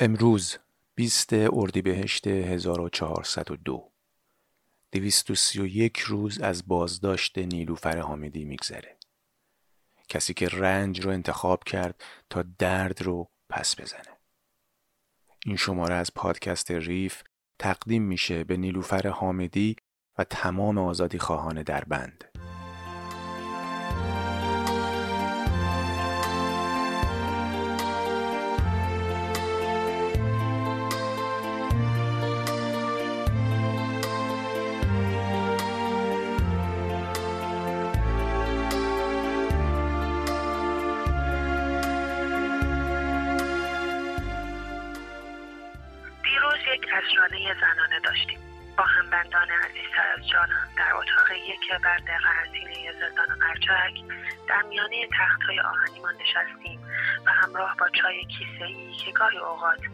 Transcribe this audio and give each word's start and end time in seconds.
امروز 0.00 0.58
20 0.94 1.32
اردیبهشت 1.32 2.26
1402 2.26 3.92
231 4.92 5.98
روز 5.98 6.40
از 6.40 6.68
بازداشت 6.68 7.38
نیلوفر 7.38 7.98
حامدی 7.98 8.44
میگذره. 8.44 8.96
کسی 10.08 10.34
که 10.34 10.48
رنج 10.48 11.00
رو 11.00 11.10
انتخاب 11.10 11.64
کرد 11.64 12.02
تا 12.30 12.44
درد 12.58 13.02
رو 13.02 13.28
پس 13.48 13.80
بزنه. 13.80 14.18
این 15.46 15.56
شماره 15.56 15.94
از 15.94 16.14
پادکست 16.14 16.70
ریف 16.70 17.22
تقدیم 17.58 18.02
میشه 18.02 18.44
به 18.44 18.56
نیلوفر 18.56 19.08
حامدی 19.08 19.76
و 20.18 20.24
تمام 20.24 20.78
آزادی 20.78 21.18
خواهان 21.18 21.62
در 21.62 21.84
بند. 21.84 22.31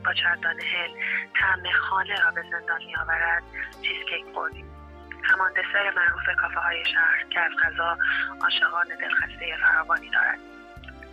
با 0.04 0.12
چندان 0.14 0.60
هل 0.60 0.90
طعم 1.40 1.62
خانه 1.88 2.20
را 2.24 2.30
به 2.30 2.42
زندان 2.50 2.84
میآورد 2.84 3.42
چیزکیک 3.82 4.24
خوردیم 4.34 4.68
همان 5.22 5.52
دسر 5.52 5.92
معروف 5.96 6.40
کافه 6.40 6.60
های 6.60 6.84
شهر 6.84 7.24
که 7.30 7.40
از 7.40 7.52
غذا 7.62 7.98
عاشقان 8.42 8.86
دلخسته 9.00 9.56
فراوانی 9.62 10.10
دارد. 10.10 10.38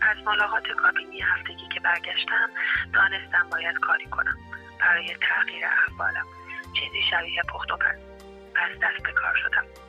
از 0.02 0.18
ملاقات 0.26 0.68
کابینی 0.68 1.22
هفتگی 1.22 1.68
که 1.74 1.80
برگشتم 1.80 2.50
دانستم 2.94 3.50
باید 3.52 3.78
کاری 3.78 4.06
کنم. 4.06 4.38
برای 4.80 5.16
تغییر 5.16 5.66
احوالم. 5.66 6.26
چیزی 6.74 7.02
شبیه 7.12 7.42
پخت 7.54 7.72
و 7.72 7.78
پس 7.78 7.96
پس 8.56 8.70
دست 8.82 9.04
به 9.04 9.12
کار 9.12 9.36
شدم. 9.36 9.85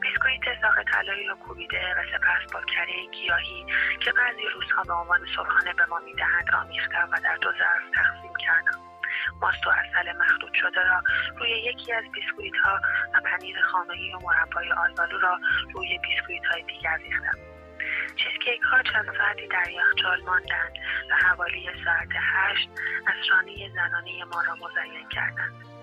بیسکویت 0.00 0.60
ساق 0.62 0.82
طلایی 0.92 1.26
رو 1.26 1.34
کوبیده 1.34 1.94
و 1.94 2.02
سپس 2.12 2.52
با 2.52 2.60
کره 2.62 3.06
گیاهی 3.12 3.66
که 4.00 4.12
بعضی 4.12 4.42
روزها 4.54 4.82
به 4.82 4.92
عنوان 4.92 5.20
صبحانه 5.36 5.72
به 5.72 5.86
ما 5.86 5.98
می‌دهند 5.98 6.50
آمیختم 6.54 7.08
و 7.12 7.20
در 7.24 7.36
دو 7.36 7.52
ظرف 7.52 7.82
تقسیم 7.94 8.36
کردم. 8.46 8.80
ماست 9.40 9.66
و 9.66 9.70
اصل 9.70 10.12
مخلوط 10.12 10.54
شده 10.54 10.82
را 10.84 11.02
روی 11.38 11.50
یکی 11.50 11.92
از 11.92 12.04
بیسکویت 12.12 12.56
ها 12.64 12.80
و 13.14 13.20
پنیر 13.20 13.62
خانگی 13.62 14.12
و 14.14 14.18
مربای 14.18 14.72
آلبالو 14.72 15.18
را 15.18 15.38
روی 15.74 15.98
بیسکویت 15.98 16.44
های 16.44 16.62
دیگر 16.62 16.96
ریختم. 16.96 17.38
چیزکیک 18.16 18.62
ها 18.62 18.82
چند 18.82 19.16
ساعتی 19.18 19.48
در 19.48 19.70
یخچال 19.70 20.20
ماندند 20.22 20.72
و 21.10 21.14
حوالی 21.26 21.70
ساعت 21.84 22.08
هشت 22.12 22.68
اسرانی 23.06 23.70
زنانه 23.74 24.24
ما 24.24 24.42
را 24.42 24.54
مزین 24.54 25.08
کردند. 25.08 25.75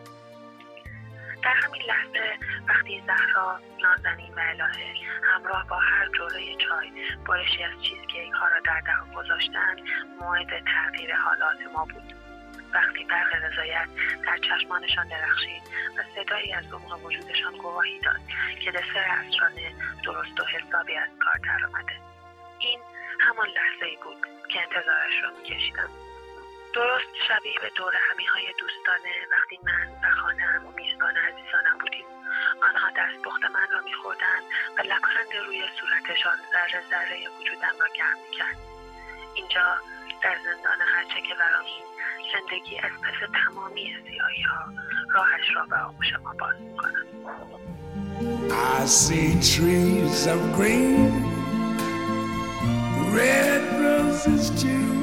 در 1.44 1.54
همین 1.54 1.82
لحظه 1.82 2.38
وقتی 2.68 3.04
زهرا 3.08 3.60
نازنین 3.84 4.34
و 4.34 4.40
الهه 4.40 4.94
همراه 5.24 5.68
با 5.68 5.80
هر 5.80 6.08
جلوی 6.08 6.56
چای 6.56 6.92
بارشی 7.26 7.64
از 7.64 7.72
چیزکیک 7.82 8.34
ها 8.34 8.48
را 8.48 8.60
در 8.60 8.82
دهان 8.82 9.14
گذاشتند 9.14 9.82
موعد 10.22 10.48
تغییر 10.48 11.16
حالات 11.16 11.58
ما 11.74 11.86
بود. 11.86 12.14
وقتی 12.74 13.04
برق 13.04 13.36
رضایت 13.36 13.88
در 14.26 14.38
چشمانشان 14.38 15.08
درخشید 15.08 15.64
و 15.98 16.04
صدایی 16.16 16.54
از 16.54 16.74
عمق 16.74 17.06
وجودشان 17.06 17.58
گواهی 17.58 18.00
داد 18.00 18.22
که 18.64 18.72
دسر 18.72 19.06
اسرانه 19.08 19.74
درست 20.04 20.40
و 20.40 20.44
حسابی 20.46 20.96
از 20.96 21.10
کار 21.20 21.38
درآمده. 21.38 21.94
این 22.60 22.80
همان 23.20 23.48
لحظه 23.48 23.86
ای 23.86 23.98
بود 24.04 24.18
که 24.50 24.60
انتظارش 24.62 25.24
را 25.24 25.30
میکشیدم. 25.38 25.90
درست 26.74 27.14
شبیه 27.28 27.60
به 27.62 27.70
دور 27.76 27.94
همی 28.10 28.26
های 28.26 28.48
دوستانه 28.60 29.14
وقتی 29.32 29.60
من 29.64 29.88
و 30.04 30.06
خانم 30.22 30.66
و 30.68 30.72
میزبان 30.80 31.16
عزیزانم 31.18 31.78
بودیم. 31.82 32.06
آنها 32.68 32.90
دست 32.90 33.20
بخت 33.26 33.44
من 33.56 33.68
را 33.74 33.82
میخوردند 33.90 34.44
و 34.78 34.82
لبخند 34.82 35.32
روی 35.46 35.62
صورتشان 35.80 36.38
ذره 36.54 36.84
ذره 36.90 37.20
وجودم 37.40 37.76
را 37.80 37.88
گرم 37.98 38.18
می‌کرد. 38.26 38.58
اینجا 39.36 39.68
در 40.24 40.38
زندان 40.48 40.80
هرچه 40.94 41.22
که 41.28 41.36
ورامین 41.36 41.86
زندگی 42.34 42.78
از 42.78 42.92
پس 43.04 43.30
تمامی 43.44 43.96
سیاهی 44.10 44.42
ها 44.42 44.64
راهش 45.16 45.56
را 45.56 45.66
به 45.66 45.78
آغوش 45.78 46.14
ما 46.24 46.34
باز 46.34 46.56
می‌کند 46.62 47.08
I 48.52 48.86
see 48.86 49.30
trees 49.54 50.28
of 50.34 50.42
green 50.58 51.12
red 53.18 53.64
roses 53.86 54.46
too. 54.62 55.03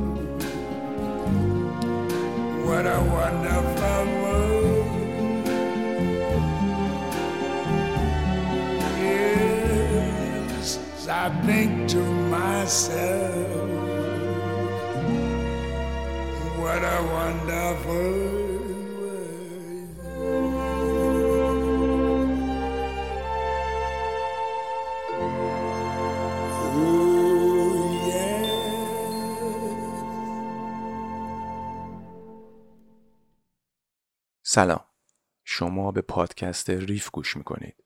سلام. 34.53 34.85
شما 35.45 35.91
به 35.91 36.01
پادکست 36.01 36.69
ریف 36.69 37.09
گوش 37.09 37.37
می‌کنید. 37.37 37.83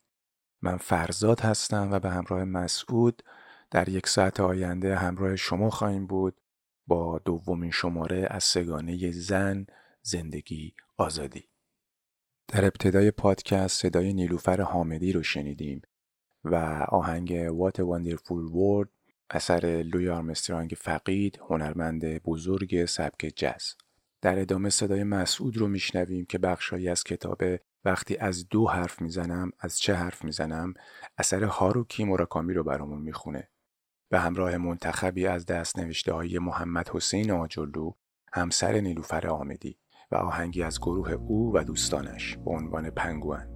من 0.61 0.77
فرزاد 0.77 1.39
هستم 1.39 1.91
و 1.91 1.99
به 1.99 2.09
همراه 2.09 2.43
مسعود 2.43 3.23
در 3.71 3.89
یک 3.89 4.07
ساعت 4.07 4.39
آینده 4.39 4.95
همراه 4.95 5.35
شما 5.35 5.69
خواهیم 5.69 6.07
بود 6.07 6.41
با 6.87 7.19
دومین 7.25 7.71
شماره 7.71 8.27
از 8.29 8.43
سگانه 8.43 9.11
زن 9.11 9.65
زندگی 10.01 10.73
آزادی. 10.97 11.49
در 12.47 12.65
ابتدای 12.65 13.11
پادکست 13.11 13.81
صدای 13.81 14.13
نیلوفر 14.13 14.61
حامدی 14.61 15.11
رو 15.11 15.23
شنیدیم 15.23 15.81
و 16.43 16.55
آهنگ 16.89 17.47
What 17.47 17.75
a 17.75 17.81
Wonderful 17.81 18.51
World 18.53 18.89
اثر 19.29 19.83
لوی 19.85 20.09
آرمسترانگ 20.09 20.73
فقید 20.77 21.39
هنرمند 21.49 22.05
بزرگ 22.05 22.85
سبک 22.85 23.33
جز 23.35 23.84
در 24.21 24.39
ادامه 24.39 24.69
صدای 24.69 25.03
مسعود 25.03 25.57
رو 25.57 25.67
میشنویم 25.67 26.25
که 26.25 26.37
بخشهایی 26.37 26.89
از 26.89 27.03
کتاب 27.03 27.41
وقتی 27.85 28.17
از 28.17 28.49
دو 28.49 28.67
حرف 28.67 29.01
می‌زنم 29.01 29.51
از 29.59 29.79
چه 29.79 29.93
حرف 29.93 30.23
می‌زنم 30.23 30.73
اثر 31.17 31.43
هاروکی 31.43 32.03
مراکامی 32.03 32.53
رو 32.53 32.63
برامون 32.63 33.01
می‌خونه. 33.01 33.49
به 34.11 34.19
همراه 34.19 34.57
منتخبی 34.57 35.27
از 35.27 35.45
دست 35.45 35.79
نوشته 35.79 36.13
های 36.13 36.39
محمد 36.39 36.89
حسین 36.89 37.31
آجلو 37.31 37.91
همسر 38.33 38.79
نیلوفر 38.79 39.27
آمدی 39.27 39.79
و 40.11 40.15
آهنگی 40.15 40.63
از 40.63 40.79
گروه 40.79 41.11
او 41.11 41.51
و 41.55 41.63
دوستانش 41.63 42.37
به 42.37 42.51
عنوان 42.51 42.89
پنگوان. 42.89 43.54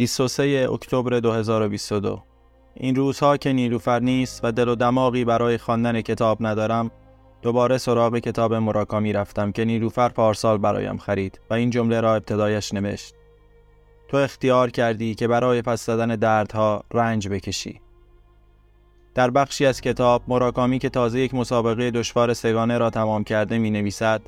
(23 0.00 0.68
اکتبر 0.72 1.20
2022) 1.20 2.22
این 2.74 2.96
روزها 2.96 3.36
که 3.36 3.52
نیلوفر 3.52 4.00
نیست 4.00 4.40
و 4.44 4.52
دل 4.52 4.68
و 4.68 4.74
دماغی 4.74 5.24
برای 5.24 5.58
خواندن 5.58 6.00
کتاب 6.00 6.38
ندارم 6.40 6.90
دوباره 7.42 7.78
سراغ 7.78 8.18
کتاب 8.18 8.54
مراکامی 8.54 9.12
رفتم 9.12 9.52
که 9.52 9.64
نیلوفر 9.64 10.08
پارسال 10.08 10.58
برایم 10.58 10.98
خرید 10.98 11.40
و 11.50 11.54
این 11.54 11.70
جمله 11.70 12.00
را 12.00 12.14
ابتدایش 12.14 12.74
نوشت. 12.74 13.14
تو 14.08 14.16
اختیار 14.16 14.70
کردی 14.70 15.14
که 15.14 15.28
برای 15.28 15.62
پس 15.62 15.86
زدن 15.86 16.16
دردها 16.16 16.84
رنج 16.94 17.28
بکشی. 17.28 17.80
در 19.14 19.30
بخشی 19.30 19.66
از 19.66 19.80
کتاب 19.80 20.22
مراکامی 20.28 20.78
که 20.78 20.88
تازه 20.88 21.20
یک 21.20 21.34
مسابقه 21.34 21.90
دشوار 21.90 22.34
سگانه 22.34 22.78
را 22.78 22.90
تمام 22.90 23.24
کرده 23.24 23.58
می 23.58 23.70
نویسد 23.70 24.22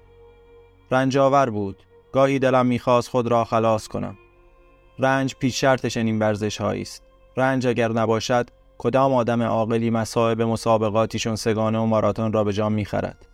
رنجاور 0.91 1.51
بود. 1.51 1.83
گاهی 2.13 2.39
دلم 2.39 2.67
می‌خواست 2.67 3.09
خود 3.09 3.27
را 3.27 3.45
خلاص 3.45 3.89
کنم. 3.89 4.19
رنج 4.99 5.35
پیش 5.35 5.61
شرط 5.61 5.87
چنین 5.87 6.19
ورزش 6.19 6.61
است. 6.61 7.03
رنج 7.37 7.67
اگر 7.67 7.93
نباشد 7.93 8.51
کدام 8.79 9.15
آدم 9.15 9.43
عاقلی 9.43 9.91
مصائب 9.91 10.43
مسابقاتیشون 10.43 11.37
سگانه 11.37 11.79
و 11.79 11.87
ماراتون 11.87 12.33
را 12.33 12.45
به 12.45 12.53
جام 12.53 12.73
می‌خرد؟ 12.73 13.27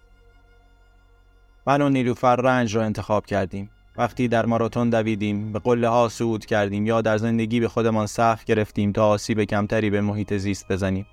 من 1.66 1.82
و 1.82 1.88
نیلوفر 1.88 2.36
رنج 2.36 2.76
را 2.76 2.82
انتخاب 2.82 3.26
کردیم. 3.26 3.70
وقتی 3.96 4.28
در 4.28 4.46
ماراتون 4.46 4.90
دویدیم 4.90 5.52
به 5.52 5.58
قله 5.58 5.88
ها 5.88 6.08
صعود 6.08 6.46
کردیم 6.46 6.86
یا 6.86 7.00
در 7.00 7.18
زندگی 7.18 7.60
به 7.60 7.68
خودمان 7.68 8.06
سخت 8.06 8.44
گرفتیم 8.44 8.92
تا 8.92 9.08
آسیب 9.08 9.44
کمتری 9.44 9.90
به 9.90 10.00
محیط 10.00 10.34
زیست 10.34 10.72
بزنیم. 10.72 11.06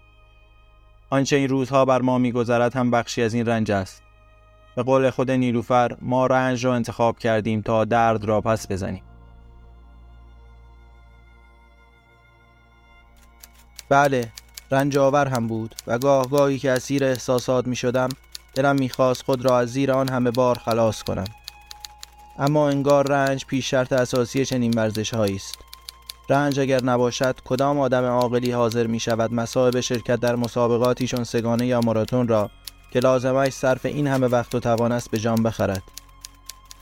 آنچه 1.10 1.36
این 1.36 1.50
روزها 1.50 1.86
بر 1.86 2.02
ما 2.02 2.18
میگذرد 2.18 2.76
هم 2.76 2.92
بخشی 2.92 3.22
از 3.22 3.34
این 3.34 3.46
رنج 3.46 3.72
است. 3.72 4.04
به 4.76 4.84
قول 4.84 5.10
خود 5.10 5.32
نیلوفر 5.32 5.98
ما 6.02 6.28
رنج 6.28 6.66
را 6.66 6.76
انتخاب 6.76 7.20
کردیم 7.20 7.62
تا 7.62 7.86
درد 7.86 8.26
را 8.26 8.42
پس 8.42 8.72
بزنیم. 8.72 9.04
بله 13.90 14.32
رنج 14.72 14.98
آور 14.98 15.28
هم 15.28 15.48
بود 15.48 15.76
و 15.88 15.98
گاه 15.98 16.30
گاهی 16.30 16.60
که 16.60 16.72
اسیر 16.72 17.06
احساسات 17.06 17.68
می 17.68 17.76
شدم 17.76 18.10
دلم 18.54 18.76
می‌خواست 18.76 19.24
خود 19.24 19.46
را 19.46 19.60
از 19.60 19.70
زیر 19.72 19.92
آن 19.92 20.10
همه 20.10 20.32
بار 20.32 20.58
خلاص 20.58 21.04
کنم. 21.04 21.26
اما 22.40 22.70
انگار 22.70 23.08
رنج 23.08 23.46
پیش 23.46 23.72
شرط 23.72 23.94
اساسی 23.94 24.46
چنین 24.46 24.74
ورزش 24.74 25.14
است. 25.14 25.58
رنج 26.30 26.60
اگر 26.60 26.84
نباشد 26.84 27.36
کدام 27.46 27.80
آدم 27.80 28.04
عاقلی 28.04 28.52
حاضر 28.52 28.88
می 28.88 29.00
شود 29.00 29.34
مسائب 29.34 29.80
شرکت 29.80 30.20
در 30.20 30.36
مسابقاتی 30.36 31.08
چون 31.08 31.24
سگانه 31.24 31.66
یا 31.66 31.82
ماراتون 31.82 32.28
را 32.28 32.50
که 32.92 33.00
لازمش 33.00 33.54
صرف 33.54 33.86
این 33.86 34.08
همه 34.08 34.28
وقت 34.28 34.56
و 34.56 34.60
توان 34.60 34.92
است 34.92 35.12
به 35.12 35.20
جان 35.20 35.44
بخرد؟ 35.44 35.84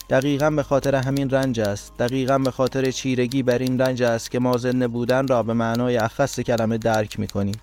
دقیقا 0.09 0.49
به 0.49 0.63
خاطر 0.63 0.95
همین 0.95 1.29
رنج 1.29 1.59
است. 1.59 1.93
دقیقا 1.99 2.37
به 2.37 2.51
خاطر 2.51 2.91
چیرگی 2.91 3.43
بر 3.43 3.57
این 3.57 3.81
رنج 3.81 4.03
است 4.03 4.31
که 4.31 4.39
ما 4.39 4.57
زنده 4.57 4.87
بودن 4.87 5.27
را 5.27 5.43
به 5.43 5.53
معنای 5.53 5.97
اخص 5.97 6.39
کلمه 6.39 6.77
درک 6.77 7.19
می 7.19 7.27
کنیم 7.27 7.55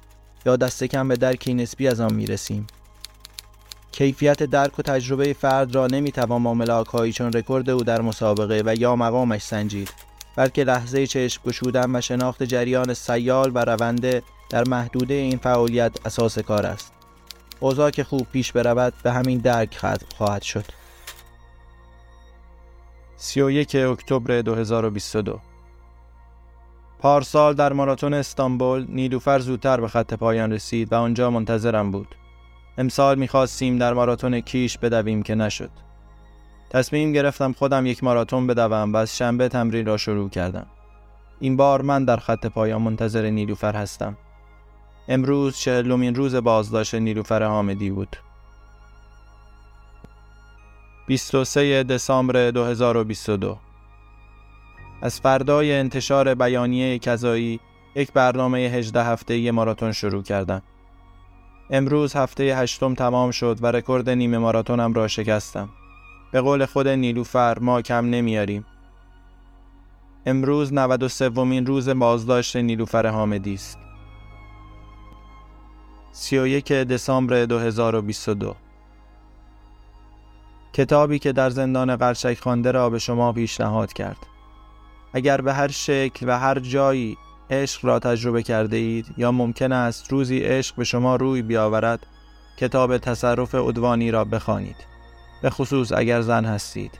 یا 0.47 0.57
دست 0.57 0.85
کم 0.85 1.09
به 1.09 1.17
درکی 1.17 1.55
نسبی 1.55 1.89
از 1.89 2.01
آن 2.01 2.15
می 2.15 2.27
رسیم 2.27 2.67
کیفیت 3.93 4.43
درک 4.43 4.79
و 4.79 4.83
تجربه 4.83 5.33
فرد 5.33 5.75
را 5.75 5.87
نمی 5.87 6.13
توان 6.13 6.43
با 6.43 6.55
ملاک 6.55 7.11
چون 7.11 7.33
رکورد 7.33 7.71
او 7.71 7.83
در 7.83 8.01
مسابقه 8.01 8.63
و 8.67 8.75
یا 8.79 8.97
مقامش 8.97 9.43
سنجید 9.43 9.91
بلکه 10.37 10.65
لحظه 10.65 11.07
چشم 11.07 11.43
گشودن 11.47 11.97
و 11.97 12.01
شناخت 12.01 12.43
جریان 12.43 12.95
سیال 12.95 13.51
و 13.55 13.59
رونده 13.59 14.23
در 14.51 14.65
محدوده 14.69 15.15
این 15.15 15.39
فعالیت 15.39 16.07
اساس 16.07 16.39
کار 16.39 16.67
است. 16.67 16.93
اوضاع 17.61 17.91
که 17.91 18.05
خوب 18.05 18.27
پیش 18.33 18.53
برود 18.53 18.93
به 19.03 19.13
همین 19.13 19.39
درک 19.39 19.79
خواهد 20.17 20.43
شد. 20.43 20.65
31 23.23 23.77
اکتبر 23.77 24.41
2022 24.41 25.41
پارسال 26.99 27.55
در 27.55 27.73
ماراتون 27.73 28.15
استانبول 28.15 28.87
نیلوفر 28.89 29.39
زودتر 29.39 29.81
به 29.81 29.89
خط 29.89 30.15
پایان 30.15 30.53
رسید 30.53 30.93
و 30.93 30.97
آنجا 30.97 31.31
منتظرم 31.31 31.91
بود. 31.91 32.15
امسال 32.79 33.19
می‌خواستیم 33.19 33.79
در 33.79 33.93
ماراتون 33.95 34.41
کیش 34.41 34.79
بدویم 34.79 35.23
که 35.23 35.35
نشد. 35.35 35.71
تصمیم 36.71 37.13
گرفتم 37.13 37.53
خودم 37.53 37.87
یک 37.87 38.05
ماراتون 38.05 38.47
بدوم 38.47 38.93
و 38.93 38.97
از 38.97 39.17
شنبه 39.17 39.49
تمرین 39.49 39.87
را 39.87 39.97
شروع 39.97 40.31
کردم. 40.31 40.67
این 41.41 41.57
بار 41.57 41.83
من 41.83 42.05
در 42.05 42.17
خط 42.17 42.47
پایان 42.47 42.83
منتظر 42.83 43.31
نیلوفر 43.31 43.77
هستم. 43.77 44.17
امروز 45.09 45.57
چهلمین 45.57 46.15
روز 46.15 46.35
بازداشت 46.35 46.95
نیلوفر 46.95 47.43
حامدی 47.43 47.91
بود. 47.91 48.17
23 51.11 51.83
دسامبر 51.83 52.51
2022 52.51 53.59
از 55.03 55.21
فردای 55.21 55.73
انتشار 55.73 56.35
بیانیه 56.35 56.99
کذایی 56.99 57.61
یک 57.95 58.13
برنامه 58.13 58.59
18 58.59 59.05
هفته 59.05 59.51
ماراتون 59.51 59.93
شروع 59.93 60.23
کردم. 60.23 60.63
امروز 61.71 62.17
هفته 62.17 62.57
هشتم 62.57 62.95
تمام 62.95 63.31
شد 63.31 63.59
و 63.63 63.67
رکورد 63.67 64.11
نیمه 64.11 64.39
ماراتونم 64.39 64.93
را 64.93 65.09
شکستم. 65.09 65.69
به 66.33 66.41
قول 66.41 66.65
خود 66.65 66.89
نیلوفر 66.89 67.59
ما 67.59 67.83
کم 67.83 68.07
نمیاریم. 68.11 68.67
امروز 70.27 70.73
93 70.73 71.29
ومین 71.29 71.67
روز 71.67 71.89
بازداشت 71.89 72.57
نیلوفر 72.57 73.07
حامدی 73.07 73.55
است. 73.55 73.79
31 76.13 76.73
دسامبر 76.73 77.45
2022 77.45 78.57
کتابی 80.73 81.19
که 81.19 81.33
در 81.33 81.51
زندان 81.51 81.97
قرشک 81.97 82.39
خوانده 82.39 82.71
را 82.71 82.91
به 82.91 82.99
شما 82.99 83.33
پیشنهاد 83.33 83.93
کرد. 83.93 84.27
اگر 85.13 85.41
به 85.41 85.53
هر 85.53 85.69
شکل 85.69 86.29
و 86.29 86.39
هر 86.39 86.59
جایی 86.59 87.17
عشق 87.51 87.85
را 87.85 87.99
تجربه 87.99 88.43
کرده 88.43 88.77
اید 88.77 89.07
یا 89.17 89.33
ممکن 89.33 89.73
است 89.73 90.13
روزی 90.13 90.39
عشق 90.39 90.77
به 90.77 90.85
شما 90.85 91.17
روی 91.17 91.43
بیاورد 91.43 92.07
کتاب 92.57 92.99
تصرف 92.99 93.55
ادوانی 93.55 94.11
را 94.11 94.25
بخوانید. 94.25 94.77
به 95.43 95.51
خصوص 95.51 95.93
اگر 95.93 96.21
زن 96.21 96.45
هستید. 96.45 96.99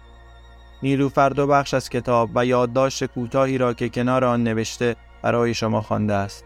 نیلوفر 0.83 1.29
دو 1.29 1.47
بخش 1.47 1.75
از 1.75 1.89
کتاب 1.89 2.31
و 2.35 2.47
یادداشت 2.47 3.05
کوتاهی 3.05 3.59
را 3.59 3.75
که 3.75 3.89
کنار 3.89 4.25
آن 4.25 4.45
نوشته 4.45 4.97
برای 5.23 5.55
شما 5.55 5.81
خوانده 5.81 6.15
است. 6.15 6.45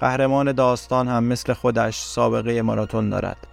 قهرمان 0.00 0.52
داستان 0.52 1.08
هم 1.08 1.24
مثل 1.24 1.52
خودش 1.52 1.98
سابقه 1.98 2.62
ماراتون 2.62 3.10
دارد. 3.10 3.47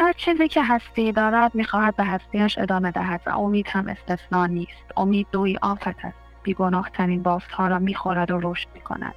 هر 0.00 0.12
چیزی 0.12 0.48
که 0.48 0.62
هستی 0.64 1.12
دارد 1.12 1.54
می‌خواهد 1.54 1.96
به 1.96 2.04
هستیش 2.04 2.58
ادامه 2.58 2.90
دهد 2.90 3.20
و 3.26 3.38
امید 3.38 3.66
هم 3.68 3.88
استثنا 3.88 4.46
نیست. 4.46 4.92
امید 4.96 5.26
دوی 5.32 5.58
آفت 5.62 6.04
است. 6.04 6.16
بیگناهترین 6.42 7.22
بافتها 7.22 7.68
را 7.68 7.78
می‌خورد 7.78 8.30
و 8.30 8.40
رشد 8.42 8.68
می‌کند. 8.74 9.14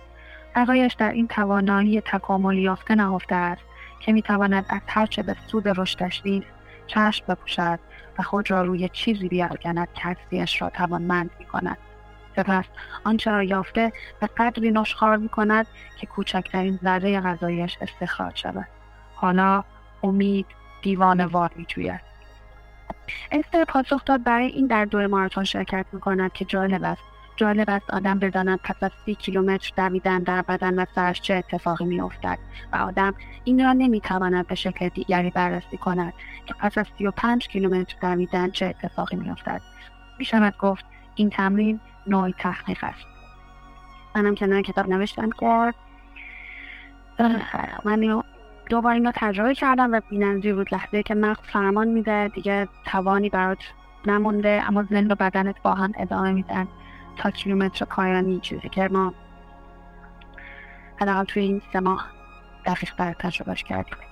بقایش 0.56 0.94
در 0.94 1.12
این 1.12 1.28
توانایی 1.28 2.02
تکامل 2.02 2.58
یافته 2.58 2.96
نهفته 2.96 3.36
است 3.36 3.62
که 4.00 4.14
می‌تواند 4.14 4.66
از 4.70 4.82
هرچه 4.88 5.24
به 5.24 5.36
سود 5.48 5.68
رشدش 5.80 6.22
نیست 6.26 6.48
چشم 6.88 7.26
بپوشد 7.28 7.80
و 8.20 8.24
خود 8.24 8.52
را 8.52 8.62
روی 8.62 8.90
چیزی 8.90 9.28
بیافکند 9.28 9.88
که 9.94 10.02
هستیش 10.02 10.62
را 10.62 10.70
توانمند 10.70 11.30
می‌کند. 11.40 11.78
سپس 12.36 12.66
آنچه 13.04 13.32
را 13.32 13.44
یافته 13.44 13.94
به 14.20 14.28
قدری 14.28 14.72
نشخار 14.72 15.18
می‌کند 15.18 15.68
که 16.00 16.08
کوچکترین 16.08 16.80
ذره 16.84 17.22
غذایش 17.22 17.78
استخراج 17.82 18.36
شود. 18.36 18.68
حالا 19.16 19.64
امید 20.04 20.46
دیوانه 20.82 21.26
وار 21.26 21.52
میجوید 21.56 22.02
استر 23.32 23.64
پاسخ 23.64 24.06
داد 24.06 24.24
برای 24.24 24.48
این 24.48 24.68
در 24.68 24.86
دور 24.86 25.08
ماراتون 25.08 25.44
شرکت 25.44 25.86
می‌کند 25.92 26.34
که 26.34 26.46
جالب 26.46 26.84
است 26.84 27.02
جالب 27.36 27.70
است 27.70 27.90
آدم 27.90 28.20
بداند 28.20 28.60
پس 28.64 28.76
از 28.84 28.92
سی 29.06 29.16
کیلومتر 29.16 29.72
دویدن 29.78 30.20
در 30.20 30.42
بدن 30.42 30.80
و 30.80 30.86
سرش 30.96 31.22
چه 31.22 31.34
اتفاقی 31.34 31.86
میافتد 31.86 32.38
و 32.74 32.76
آدم 32.76 33.14
این 33.44 33.64
را 33.64 33.74
نمی‌تواند 33.74 34.48
به 34.48 34.56
شکل 34.56 34.90
دیگری 34.90 35.30
بررسی 35.30 35.78
کند 35.78 36.14
که 36.46 36.54
پس 36.54 36.78
از 36.78 36.86
سی 36.98 37.08
و 37.08 37.12
پنج 37.12 37.48
کیلومتر 37.48 37.96
دویدن 38.02 38.52
چه 38.52 38.66
اتفاقی 38.66 39.16
میافتد 39.16 39.62
می‌شود 40.20 40.58
گفت 40.58 40.86
این 41.16 41.30
تمرین 41.30 41.80
نوعی 42.08 42.34
تحقیق 42.40 42.84
است 42.84 43.06
منم 44.16 44.36
کنار 44.36 44.62
کتاب 44.62 44.90
نوشتم 44.90 45.30
که 45.30 45.74
من 47.86 48.24
دوباره 48.72 48.96
این 48.96 49.06
رو 49.06 49.12
تجربه 49.16 49.56
کردم 49.56 49.94
و 49.94 50.02
بیننده 50.10 50.56
بود. 50.56 50.74
لحظه 50.74 51.04
که 51.04 51.16
مغز 51.16 51.44
فرمان 51.44 51.88
میده 51.88 52.28
دیگه 52.28 52.68
توانی 52.86 53.30
برات 53.30 53.58
نمونده 54.06 54.64
اما 54.68 54.84
ذهن 54.84 55.12
و 55.12 55.16
بدنت 55.16 55.62
با 55.64 55.74
هم 55.74 55.92
ادامه 55.98 56.32
میدن. 56.32 56.68
تا 57.18 57.32
کیلومتر 57.32 57.86
پایانی 57.86 58.40
چیزی 58.40 58.70
که 58.70 58.88
ما 58.88 59.14
حداقل 61.02 61.24
توی 61.24 61.44
این 61.44 61.62
سه 61.74 61.80
ماه 61.80 62.06
دقیق 62.66 63.14
تجربهش 63.20 63.64
کردیم. 63.64 64.11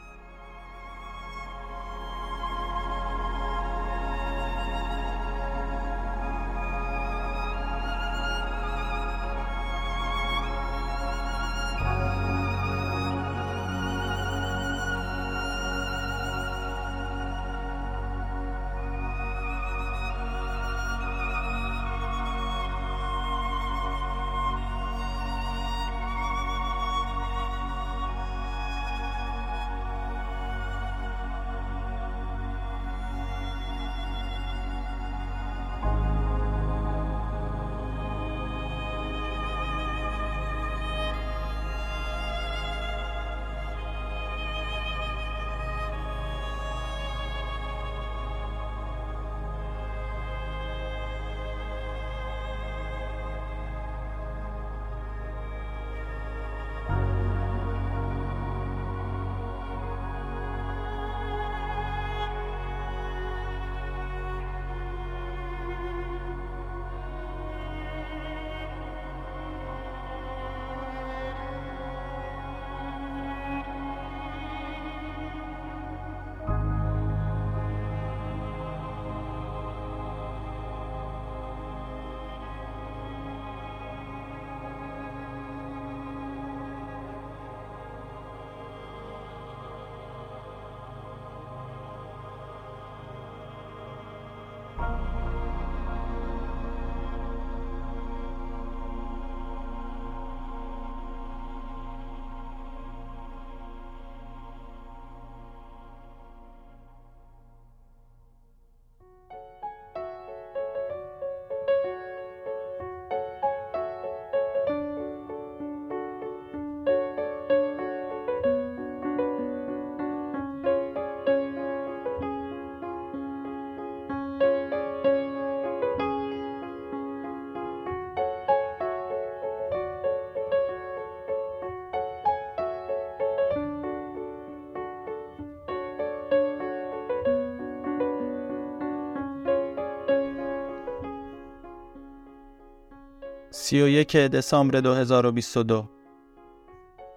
سی 143.69 143.81
و 143.81 143.87
یک 143.87 144.15
دسامبر 144.15 144.79
2022 144.79 145.89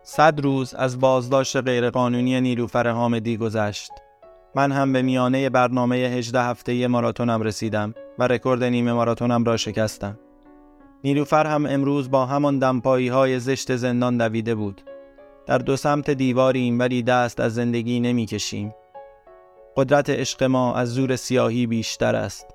صد 0.03 0.41
روز 0.41 0.75
از 0.75 1.01
بازداشت 1.01 1.57
غیرقانونی 1.57 2.41
نیلوفر 2.41 2.89
حامدی 2.89 3.37
گذشت. 3.37 3.91
من 4.55 4.73
هم 4.73 4.93
به 4.93 5.03
میانه 5.03 5.51
برنامه 5.51 5.97
18 5.97 6.41
هفته 6.43 6.87
ماراتونم 6.87 7.43
رسیدم 7.43 7.95
و 8.19 8.29
رکورد 8.29 8.65
نیمه 8.65 8.93
ماراتونم 8.93 9.45
را 9.45 9.57
شکستم. 9.57 10.19
نیلوفر 11.05 11.47
هم 11.47 11.67
امروز 11.67 12.11
با 12.11 12.27
همان 12.27 12.59
دمپایی 12.59 13.09
های 13.09 13.39
زشت 13.39 13.77
زندان 13.77 14.17
دویده 14.17 14.55
بود. 14.55 14.83
در 15.47 15.59
دو 15.59 15.77
سمت 15.77 16.11
دیواریم 16.11 16.79
ولی 16.79 17.03
دست 17.03 17.41
از 17.41 17.55
زندگی 17.55 18.01
نمی 18.01 18.27
کشیم. 18.27 18.75
قدرت 19.77 20.11
عشق 20.11 20.43
ما 20.43 20.75
از 20.75 20.89
زور 20.89 21.17
سیاهی 21.17 21.67
بیشتر 21.67 22.17
است. 22.17 22.47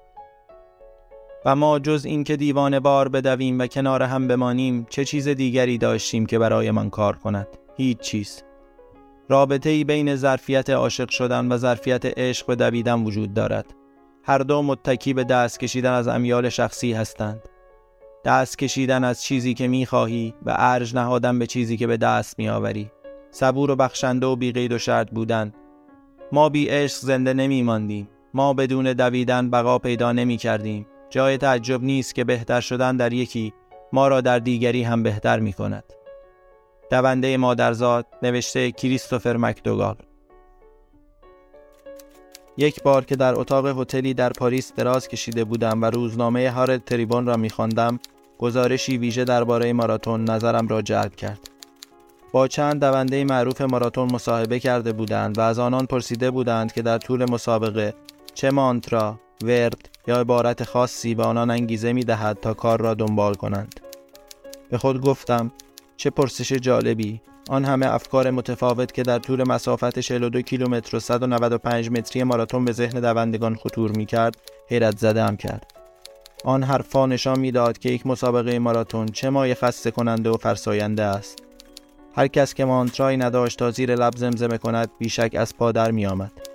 و 1.46 1.56
ما 1.56 1.80
جز 1.80 2.06
اینکه 2.06 2.36
دیوانه 2.36 2.80
بار 2.80 3.10
بدویم 3.10 3.60
و 3.60 3.68
کنار 3.68 4.04
هم 4.04 4.28
بمانیم 4.28 4.88
چه 4.90 5.06
چیز 5.06 5.28
دیگری 5.28 5.78
داشتیم 5.78 6.26
که 6.26 6.40
برایمان 6.40 6.90
کار 6.90 7.16
کند؟ 7.16 7.48
هیچ 7.78 8.00
چیز. 8.00 8.44
رابطه 9.30 9.70
ای 9.70 9.84
بین 9.84 10.16
ظرفیت 10.16 10.70
عاشق 10.70 11.10
شدن 11.10 11.52
و 11.52 11.58
ظرفیت 11.58 12.06
عشق 12.06 12.48
به 12.48 12.56
دویدن 12.56 13.04
وجود 13.04 13.34
دارد. 13.34 13.66
هر 14.24 14.38
دو 14.38 14.62
متکی 14.62 15.14
به 15.14 15.24
دست 15.24 15.60
کشیدن 15.60 15.92
از 15.92 16.08
امیال 16.08 16.50
شخصی 16.50 16.94
هستند. 16.94 17.42
دست 18.26 18.58
کشیدن 18.58 19.04
از 19.04 19.24
چیزی 19.24 19.54
که 19.54 19.68
می‌خواهی 19.68 20.34
و 20.46 20.56
ارج 20.58 20.96
نهادن 20.96 21.40
به 21.40 21.48
چیزی 21.48 21.78
که 21.78 21.88
به 21.88 21.98
دست 21.98 22.40
میآوری. 22.40 22.92
صبور 23.32 23.72
و 23.72 23.76
بخشنده 23.76 24.26
و 24.26 24.36
بیقید 24.36 24.72
و 24.72 24.78
شرط 24.78 25.12
بودن. 25.12 25.54
ما 26.32 26.50
بی 26.50 26.68
عشق 26.68 27.00
زنده 27.00 27.34
نمی 27.34 27.64
ماندیم 27.64 28.10
ما 28.34 28.54
بدون 28.54 28.94
دویدن 28.94 29.50
بقا 29.50 29.80
پیدا 29.80 30.12
نمی 30.12 30.38
کردیم 30.38 30.88
جای 31.10 31.38
تعجب 31.38 31.84
نیست 31.84 32.16
که 32.16 32.24
بهتر 32.24 32.62
شدن 32.62 32.98
در 32.98 33.14
یکی 33.14 33.54
ما 33.94 34.08
را 34.08 34.22
در 34.22 34.40
دیگری 34.40 34.84
هم 34.84 35.04
بهتر 35.04 35.40
می 35.40 35.54
کند 35.54 35.84
دونده 36.92 37.38
مادرزاد 37.38 38.06
نوشته 38.24 38.72
کریستوفر 38.72 39.38
مکدوگال. 39.38 39.96
یک 42.58 42.84
بار 42.84 43.06
که 43.06 43.16
در 43.16 43.40
اتاق 43.40 43.82
هتلی 43.82 44.14
در 44.14 44.30
پاریس 44.30 44.74
دراز 44.74 45.08
کشیده 45.08 45.44
بودم 45.44 45.82
و 45.82 45.86
روزنامه 45.86 46.52
هارد 46.52 46.84
تریبون 46.84 47.26
را 47.26 47.38
میخواندم 47.38 48.00
گزارشی 48.40 48.98
ویژه 48.98 49.24
درباره 49.24 49.74
ماراتون 49.74 50.24
نظرم 50.24 50.68
را 50.68 50.82
جلب 50.82 51.16
کرد. 51.16 51.50
با 52.32 52.48
چند 52.48 52.84
دونده 52.84 53.24
معروف 53.24 53.62
ماراتون 53.62 54.12
مصاحبه 54.12 54.60
کرده 54.60 54.94
بودند 54.94 55.38
و 55.38 55.42
از 55.42 55.60
آنان 55.60 55.86
پرسیده 55.86 56.32
بودند 56.32 56.74
که 56.74 56.82
در 56.82 56.98
طول 56.98 57.32
مسابقه 57.32 57.94
چه 58.34 58.52
مانترا، 58.52 59.20
ورد 59.44 59.90
یا 60.08 60.20
عبارت 60.20 60.64
خاصی 60.64 61.16
به 61.16 61.24
آنان 61.24 61.52
انگیزه 61.52 61.94
می 61.94 62.04
دهد 62.04 62.40
تا 62.42 62.54
کار 62.54 62.82
را 62.82 62.94
دنبال 62.94 63.34
کنند. 63.34 63.80
به 64.70 64.78
خود 64.78 65.02
گفتم 65.02 65.52
چه 65.98 66.10
پرسش 66.10 66.54
جالبی 66.54 67.22
آن 67.50 67.66
همه 67.66 67.94
افکار 67.94 68.32
متفاوت 68.32 68.92
که 68.92 69.04
در 69.04 69.20
طول 69.20 69.48
مسافت 69.48 70.00
42 70.00 70.42
کیلومتر 70.42 70.98
و 70.98 71.00
195 71.00 71.92
متری 71.92 72.24
ماراتون 72.24 72.66
به 72.66 72.72
ذهن 72.72 73.00
دوندگان 73.00 73.56
خطور 73.56 73.92
می 73.92 74.06
کرد 74.06 74.36
حیرت 74.70 74.98
زده 74.98 75.24
هم 75.24 75.38
کرد 75.38 75.72
آن 76.46 76.64
حرفا 76.64 77.06
نشان 77.06 77.40
می‌داد 77.40 77.78
که 77.78 77.90
یک 77.90 78.08
مسابقه 78.08 78.60
ماراتون 78.60 79.06
چه 79.06 79.30
مایه 79.30 79.56
خسته 79.56 79.92
کننده 79.92 80.30
و 80.30 80.38
فرساینده 80.38 81.04
است 81.04 81.44
هر 82.16 82.28
کس 82.28 82.54
که 82.54 82.66
مانترایی 82.66 83.18
نداشت 83.18 83.60
تا 83.60 83.72
زیر 83.72 83.96
لب 83.96 84.16
زمزمه 84.16 84.58
کند 84.58 84.90
بیشک 85.00 85.36
از 85.40 85.58
پا 85.58 85.72
در 85.72 85.92
می 85.92 86.06
آمد. 86.06 86.47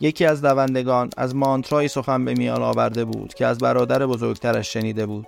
یکی 0.00 0.24
از 0.24 0.42
دوندگان 0.42 1.10
از 1.16 1.36
مانترایی 1.36 1.88
سخن 1.88 2.24
به 2.24 2.34
میان 2.34 2.62
آورده 2.62 3.04
بود 3.04 3.34
که 3.34 3.46
از 3.46 3.58
برادر 3.58 4.06
بزرگترش 4.06 4.72
شنیده 4.72 5.06
بود 5.06 5.26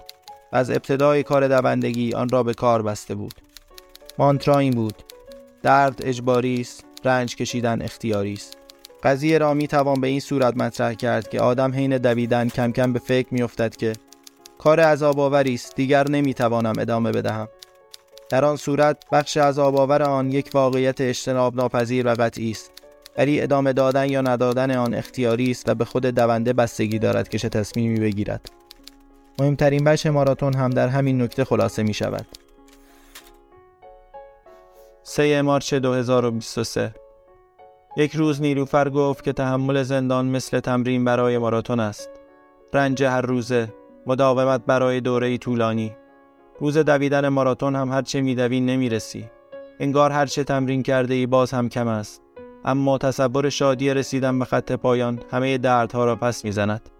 از 0.53 0.71
ابتدای 0.71 1.23
کار 1.23 1.49
دوندگی 1.49 2.15
آن 2.15 2.29
را 2.29 2.43
به 2.43 2.55
کار 2.55 2.83
بسته 2.83 3.15
بود. 3.15 3.35
مانترا 4.19 4.59
این 4.59 4.73
بود 4.73 4.95
درد 5.63 6.01
اجباری 6.05 6.61
است 6.61 6.85
رنج 7.05 7.37
کشیدن 7.37 7.83
اختیاری 7.83 8.33
است. 8.33 8.57
قضیه 9.03 9.39
را 9.39 9.55
می 9.55 9.69
توان 9.69 10.01
به 10.01 10.07
این 10.07 10.21
صورت 10.21 10.57
مطرح 10.57 10.95
کرد 10.95 11.29
که 11.29 11.41
آدم 11.41 11.73
حین 11.73 11.99
دویدن 11.99 12.49
کم 12.49 12.73
کم 12.73 12.93
به 12.93 12.99
فکر 12.99 13.29
می 13.31 13.43
افتد 13.43 13.77
که 13.77 13.93
کار 14.59 14.81
عذاب 14.81 15.21
آوری 15.21 15.55
است 15.55 15.77
دیگر 15.77 16.09
نمی 16.09 16.35
توانم 16.35 16.75
ادامه 16.79 17.13
بدهم. 17.13 17.49
در 18.31 18.45
آن 18.45 18.57
صورت 18.57 19.05
بخش 19.13 19.37
عذاب 19.37 19.77
آور 19.77 20.03
آن 20.03 20.31
یک 20.31 20.51
واقعیت 20.55 21.01
اجتناب 21.01 21.57
ناپذیر 21.57 22.07
و 22.07 22.15
قطعی 22.15 22.51
است. 22.51 22.80
ولی 23.19 23.41
ادامه 23.41 23.73
دادن 23.73 24.11
یا 24.11 24.21
ندادن 24.21 24.77
آن 24.77 24.95
اختیاری 24.95 25.51
است 25.51 25.69
و 25.69 25.75
به 25.75 25.85
خود 25.85 26.07
دونده 26.07 26.53
بستگی 26.53 26.99
دارد 26.99 27.29
که 27.29 27.39
چه 27.39 27.49
تصمیمی 27.49 28.01
بگیرد 28.01 28.51
مهمترین 29.39 29.85
بچه 29.85 30.11
ماراتون 30.11 30.55
هم 30.55 30.71
در 30.71 30.89
همین 30.89 31.23
نکته 31.23 31.45
خلاصه 31.45 31.83
می 31.83 31.95
شود. 31.95 32.27
3 35.03 35.43
مارچ 35.43 35.75
2023 35.75 36.95
یک 37.97 38.17
روز 38.17 38.41
نیلوفر 38.41 38.89
گفت 38.89 39.25
که 39.25 39.33
تحمل 39.33 39.83
زندان 39.83 40.27
مثل 40.27 40.61
تمرین 40.61 41.05
برای 41.05 41.39
ماراتون 41.39 41.81
است. 41.81 42.11
رنج 42.73 43.03
هر 43.03 43.21
روزه، 43.21 43.73
مداومت 44.07 44.61
برای 44.67 45.01
دوره 45.01 45.39
طولانی. 45.39 45.93
روز 46.61 46.79
دویدن 46.79 47.29
ماراتون 47.29 47.77
هم 47.77 47.93
هرچه 47.93 48.21
میدوی 48.21 48.61
نمی‌رسی. 48.61 49.31
انگار 49.81 50.11
هرچه 50.11 50.45
تمرین 50.45 50.83
کرده 50.83 51.15
ای 51.15 51.27
باز 51.27 51.51
هم 51.51 51.69
کم 51.69 51.89
است. 51.89 52.23
اما 52.65 52.99
تصور 52.99 53.49
شادی 53.49 53.95
رسیدن 53.95 54.39
به 54.39 54.45
خط 54.45 54.73
پایان 54.73 55.21
همه 55.31 55.59
دردها 55.59 56.05
را 56.05 56.17
پس 56.17 56.45
می‌زند. 56.45 56.91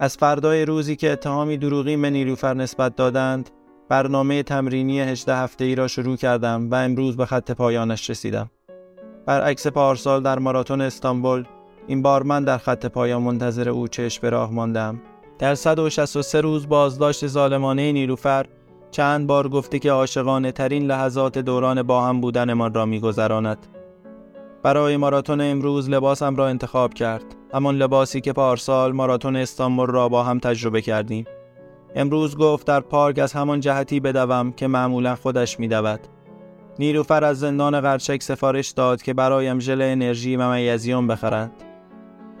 از 0.00 0.16
فردای 0.16 0.64
روزی 0.64 0.96
که 0.96 1.12
اتهامی 1.12 1.56
دروغی 1.56 1.96
به 1.96 2.10
نیلوفر 2.10 2.54
نسبت 2.54 2.96
دادند 2.96 3.50
برنامه 3.88 4.42
تمرینی 4.42 5.00
18 5.00 5.36
هفته 5.36 5.64
ای 5.64 5.74
را 5.74 5.88
شروع 5.88 6.16
کردم 6.16 6.70
و 6.70 6.74
امروز 6.74 7.16
به 7.16 7.26
خط 7.26 7.50
پایانش 7.50 8.10
رسیدم 8.10 8.50
برعکس 9.26 9.66
پارسال 9.66 10.22
در 10.22 10.38
ماراتون 10.38 10.80
استانبول 10.80 11.44
این 11.86 12.02
بار 12.02 12.22
من 12.22 12.44
در 12.44 12.58
خط 12.58 12.86
پایان 12.86 13.22
منتظر 13.22 13.68
او 13.68 13.88
چشم 13.88 14.22
به 14.22 14.30
راه 14.30 14.52
ماندم 14.52 15.00
در 15.38 15.54
163 15.54 16.40
روز 16.40 16.68
بازداشت 16.68 17.26
ظالمانه 17.26 17.92
نیلوفر 17.92 18.46
چند 18.92 19.26
بار 19.26 19.48
گفته 19.48 19.78
که 19.78 19.92
عاشقانه 19.92 20.52
ترین 20.52 20.86
لحظات 20.86 21.38
دوران 21.38 21.82
با 21.82 22.04
هم 22.04 22.20
بودنمان 22.20 22.74
را 22.74 22.86
میگذراند. 22.86 23.66
برای 24.62 24.96
ماراتون 24.96 25.40
امروز 25.40 25.90
لباسم 25.90 26.36
را 26.36 26.48
انتخاب 26.48 26.94
کرد 26.94 27.24
همان 27.54 27.76
لباسی 27.76 28.20
که 28.20 28.32
پارسال 28.32 28.92
ماراتون 28.92 29.36
استانبول 29.36 29.86
را 29.86 30.08
با 30.08 30.22
هم 30.22 30.38
تجربه 30.38 30.82
کردیم. 30.82 31.24
امروز 31.94 32.36
گفت 32.36 32.66
در 32.66 32.80
پارک 32.80 33.18
از 33.18 33.32
همان 33.32 33.60
جهتی 33.60 34.00
بدوم 34.00 34.52
که 34.52 34.66
معمولا 34.66 35.14
خودش 35.14 35.60
میدود. 35.60 36.00
نیروفر 36.78 37.24
از 37.24 37.40
زندان 37.40 37.80
قرچک 37.80 38.22
سفارش 38.22 38.70
داد 38.70 39.02
که 39.02 39.14
برایم 39.14 39.60
ژل 39.60 39.82
انرژی 39.82 40.36
و 40.36 40.50
میزیوم 40.50 41.06
بخرند. 41.06 41.52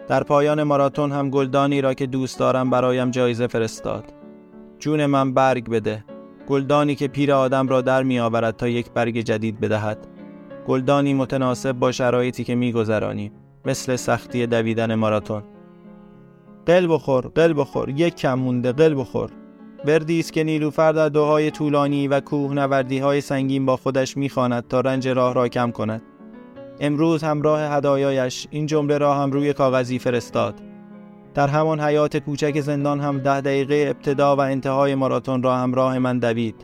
در 0.08 0.22
پایان 0.22 0.62
ماراتون 0.62 1.12
هم 1.12 1.30
گلدانی 1.30 1.80
را 1.80 1.94
که 1.94 2.06
دوست 2.06 2.38
دارم 2.38 2.70
برایم 2.70 3.10
جایزه 3.10 3.46
فرستاد. 3.46 4.04
جون 4.78 5.06
من 5.06 5.34
برگ 5.34 5.70
بده. 5.70 6.04
گلدانی 6.48 6.94
که 6.94 7.08
پیر 7.08 7.32
آدم 7.32 7.68
را 7.68 7.80
در 7.80 8.02
می 8.02 8.20
آورد 8.20 8.56
تا 8.56 8.68
یک 8.68 8.90
برگ 8.90 9.20
جدید 9.20 9.60
بدهد. 9.60 10.06
گلدانی 10.66 11.14
متناسب 11.14 11.72
با 11.72 11.92
شرایطی 11.92 12.44
که 12.44 12.54
میگذرانیم 12.54 13.32
مثل 13.64 13.96
سختی 13.96 14.46
دویدن 14.46 14.94
ماراتون. 14.94 15.42
قل 16.66 16.86
بخور 16.90 17.26
قل 17.34 17.54
بخور 17.56 17.88
یک 17.88 18.14
کم 18.14 18.34
مونده 18.34 18.72
قل 18.72 18.94
بخور. 19.00 19.30
وردی 19.84 20.20
است 20.20 20.32
که 20.32 20.44
نیلوفر 20.44 20.92
در 20.92 21.08
دوهای 21.08 21.50
طولانی 21.50 22.08
و 22.08 22.20
کوه 22.20 22.54
نوردی 22.54 22.98
های 22.98 23.20
سنگین 23.20 23.66
با 23.66 23.76
خودش 23.76 24.16
می‌خواند 24.16 24.68
تا 24.68 24.80
رنج 24.80 25.08
راه 25.08 25.34
را 25.34 25.48
کم 25.48 25.70
کند. 25.70 26.02
امروز 26.80 27.24
همراه 27.24 27.60
هدایایش 27.60 28.46
این 28.50 28.66
جمله 28.66 28.98
را 28.98 29.14
هم 29.14 29.30
روی 29.32 29.52
کاغذی 29.52 29.98
فرستاد. 29.98 30.71
در 31.34 31.48
همان 31.48 31.80
حیات 31.80 32.16
کوچک 32.16 32.60
زندان 32.60 33.00
هم 33.00 33.18
ده 33.18 33.40
دقیقه 33.40 33.86
ابتدا 33.88 34.36
و 34.36 34.40
انتهای 34.40 34.94
ماراتون 34.94 35.42
را 35.42 35.56
همراه 35.56 35.98
من 35.98 36.18
دوید. 36.18 36.54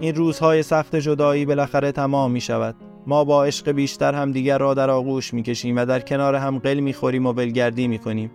این 0.00 0.14
روزهای 0.14 0.62
سخت 0.62 0.96
جدایی 0.96 1.46
بالاخره 1.46 1.92
تمام 1.92 2.30
می 2.30 2.40
شود 2.40 2.74
ما 3.06 3.24
با 3.24 3.44
عشق 3.44 3.70
بیشتر 3.70 4.14
هم 4.14 4.32
دیگر 4.32 4.58
را 4.58 4.74
در 4.74 4.90
آغوش 4.90 5.34
می‌کشیم 5.34 5.76
و 5.76 5.86
در 5.86 6.00
کنار 6.00 6.34
هم 6.34 6.58
قل 6.58 6.80
می‌خوریم 6.80 7.26
و 7.26 7.32
ولگردی 7.32 7.88
می‌کنیم. 7.88 8.30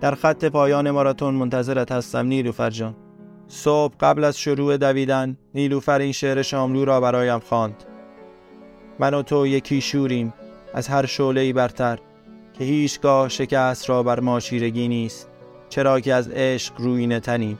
در 0.00 0.14
خط 0.14 0.44
پایان 0.44 0.90
ماراتون 0.90 1.34
منتظرت 1.34 1.92
هستم 1.92 2.26
نیلوفر 2.26 2.70
جان. 2.70 2.94
صبح 3.48 3.94
قبل 4.00 4.24
از 4.24 4.38
شروع 4.38 4.76
دویدن 4.76 5.36
نیلوفر 5.54 5.98
این 5.98 6.12
شعر 6.12 6.42
شاملو 6.42 6.84
را 6.84 7.00
برایم 7.00 7.38
خواند. 7.38 7.84
من 8.98 9.14
و 9.14 9.22
تو 9.22 9.46
یکی 9.46 9.80
شوریم. 9.80 10.34
از 10.74 10.88
هر 10.88 11.06
شعله 11.06 11.52
برتر. 11.52 11.98
که 12.58 12.64
هیچگاه 12.64 13.28
شکست 13.28 13.88
را 13.88 14.02
بر 14.02 14.20
ما 14.20 14.40
چیرگی 14.40 14.88
نیست 14.88 15.28
چرا 15.68 16.00
که 16.00 16.14
از 16.14 16.28
عشق 16.28 16.80
روی 16.80 17.20
تنیم 17.20 17.58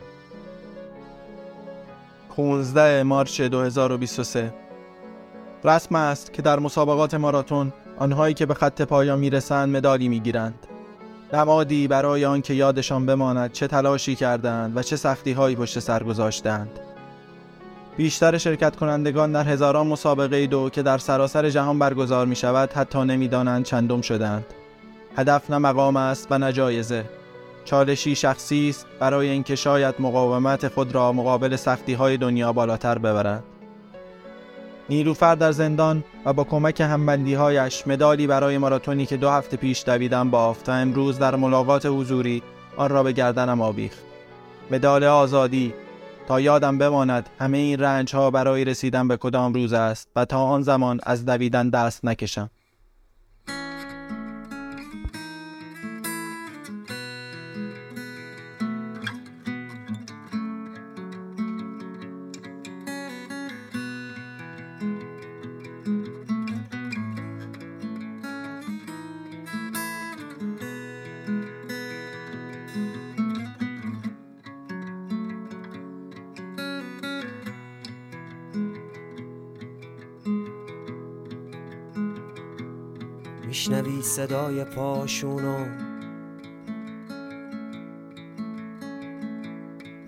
15 2.36 3.02
مارچ 3.02 3.40
2023 3.40 4.54
رسم 5.64 5.94
است 5.94 6.32
که 6.32 6.42
در 6.42 6.58
مسابقات 6.58 7.14
ماراتون 7.14 7.72
آنهایی 7.98 8.34
که 8.34 8.46
به 8.46 8.54
خط 8.54 8.82
پایان 8.82 9.18
می‌رسند 9.18 9.76
مدالی 9.76 10.08
می‌گیرند. 10.08 10.66
نمادی 11.32 11.88
برای 11.88 12.24
آنکه 12.24 12.54
یادشان 12.54 13.06
بماند 13.06 13.52
چه 13.52 13.66
تلاشی 13.66 14.14
کردند 14.14 14.76
و 14.76 14.82
چه 14.82 14.96
سختی 14.96 15.32
هایی 15.32 15.56
پشت 15.56 15.78
سر 15.78 16.02
گذاشتند. 16.02 16.70
بیشتر 17.96 18.38
شرکت 18.38 18.76
کنندگان 18.76 19.32
در 19.32 19.44
هزاران 19.44 19.86
مسابقه 19.86 20.46
دو 20.46 20.70
که 20.70 20.82
در 20.82 20.98
سراسر 20.98 21.50
جهان 21.50 21.78
برگزار 21.78 22.26
می 22.26 22.36
شود 22.36 22.72
حتی 22.72 22.98
نمی‌دانند 22.98 23.64
چندم 23.64 24.00
شدند. 24.00 24.44
هدف 25.16 25.50
نه 25.50 25.58
مقام 25.58 25.96
است 25.96 26.26
و 26.30 26.38
نه 26.38 26.52
جایزه. 26.52 27.04
چالشی 27.64 28.14
شخصی 28.14 28.68
است 28.68 28.86
برای 29.00 29.28
اینکه 29.28 29.56
شاید 29.56 29.94
مقاومت 29.98 30.68
خود 30.68 30.94
را 30.94 31.12
مقابل 31.12 31.56
سختی 31.56 31.94
های 31.94 32.16
دنیا 32.16 32.52
بالاتر 32.52 32.98
ببرند 32.98 33.42
نیلوفر 34.88 35.34
در 35.34 35.52
زندان 35.52 36.04
و 36.24 36.32
با 36.32 36.44
کمک 36.44 36.80
همبندیهایش 36.80 37.86
مدالی 37.86 38.26
برای 38.26 38.58
ماراتونی 38.58 39.06
که 39.06 39.16
دو 39.16 39.30
هفته 39.30 39.56
پیش 39.56 39.84
دویدم 39.84 40.30
بافت 40.30 40.68
و 40.68 40.72
امروز 40.72 41.18
در 41.18 41.36
ملاقات 41.36 41.86
حضوری 41.86 42.42
آن 42.76 42.88
را 42.88 43.02
به 43.02 43.12
گردنم 43.12 43.60
آویخت. 43.60 43.98
مدال 44.70 45.04
آزادی 45.04 45.74
تا 46.28 46.40
یادم 46.40 46.78
بماند 46.78 47.28
همه 47.38 47.58
این 47.58 47.80
رنج 47.80 48.14
ها 48.14 48.30
برای 48.30 48.64
رسیدن 48.64 49.08
به 49.08 49.16
کدام 49.16 49.52
روز 49.52 49.72
است 49.72 50.08
و 50.16 50.24
تا 50.24 50.42
آن 50.42 50.62
زمان 50.62 51.00
از 51.02 51.24
دویدن 51.24 51.70
دست 51.70 52.04
نکشم. 52.04 52.50
صدای 84.32 84.64
پاشونو 84.64 85.66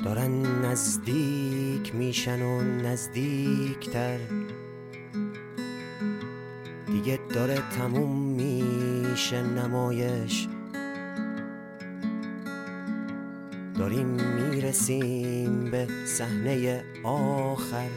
دارن 0.04 0.42
نزدیک 0.64 1.94
میشن 1.94 2.42
و 2.42 2.62
نزدیکتر. 2.62 4.18
دیگه 6.86 7.18
داره 7.34 7.58
تموم 7.78 8.16
میشه 8.16 9.42
نمایش. 9.42 10.48
داریم 13.78 14.06
می‌رسیم 14.06 15.70
به 15.70 15.88
صحنه 16.06 16.84
آخر. 17.02 17.88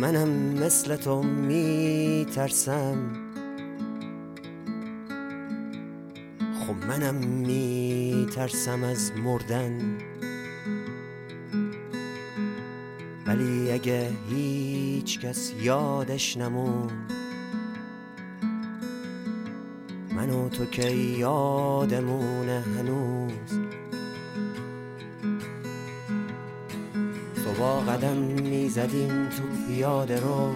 منم 0.00 0.28
مثل 0.64 0.96
تو 0.96 1.22
میترسم. 1.22 2.96
خب 6.60 6.86
منم 6.88 7.14
میترسم 7.14 8.84
از 8.84 9.12
مردن. 9.12 9.98
ولی 13.26 13.72
اگه 13.72 14.10
هیچ 14.30 15.20
کس 15.20 15.52
یادش 15.60 16.36
نمون 16.36 16.90
من 20.16 20.30
و 20.30 20.48
تو 20.48 20.64
که 20.64 20.90
یادمونه 20.90 22.64
هنوز. 22.78 23.65
قدم 27.66 28.16
می‌زدیم 28.16 29.28
تو 29.28 29.42
پیاده 29.66 30.20
رو. 30.20 30.54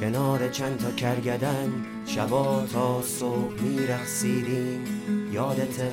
کنار 0.00 0.48
چند 0.48 0.78
تا 0.78 0.90
کرگدن 0.90 1.72
شبا 2.06 2.66
تا 2.72 3.02
صبح 3.02 3.62
میرقصیدیم 3.62 4.84
یادته 5.32 5.92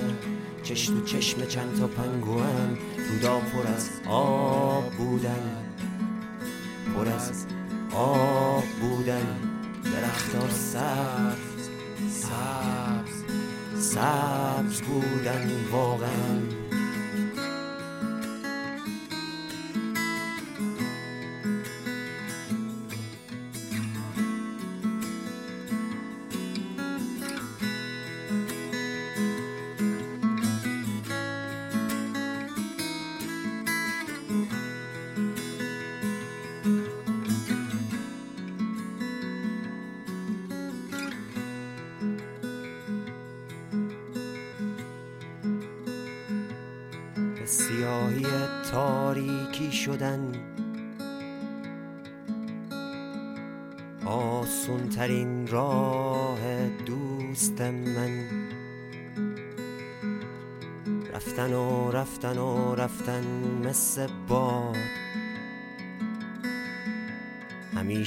چشم 0.63 0.93
تو 0.93 1.05
چشم 1.05 1.45
چند 1.45 1.79
تا 1.79 1.87
پنگوان 1.87 2.77
رودا 3.09 3.39
پر 3.39 3.67
از 3.75 3.89
آب 4.09 4.91
بودن. 4.91 5.65
پر 6.95 7.07
از 7.07 7.45
آب 7.95 8.63
بودن. 8.81 9.37
درختار 9.83 10.49
سبز 10.49 11.69
سبز 12.09 13.23
سبز 13.93 14.81
بودن 14.81 15.51
واقعا. 15.71 16.66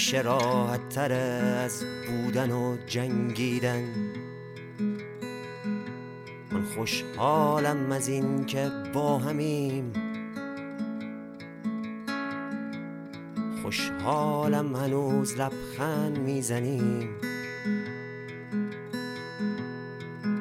همیشه 0.00 0.22
راحت 0.22 0.88
تر 0.88 1.12
از 1.12 1.84
بودن 2.08 2.50
و 2.50 2.76
جنگیدن. 2.86 3.84
خوشحالم 6.74 7.92
از 7.92 8.08
این 8.08 8.46
که 8.46 8.70
با 8.94 9.18
همیم. 9.18 9.92
خوشحالم 13.62 14.76
هنوز 14.76 15.36
لبخند 15.36 16.18
می‌زنیم. 16.18 17.08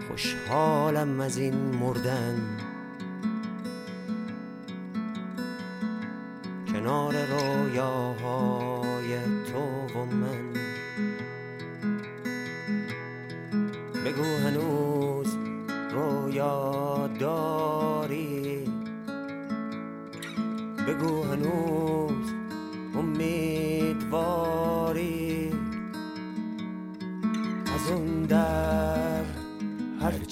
خوشحالم 0.08 1.20
از 1.20 1.38
این 1.38 1.56
مردن. 1.56 2.58
کنار 6.74 7.14
رویاهای 7.26 8.49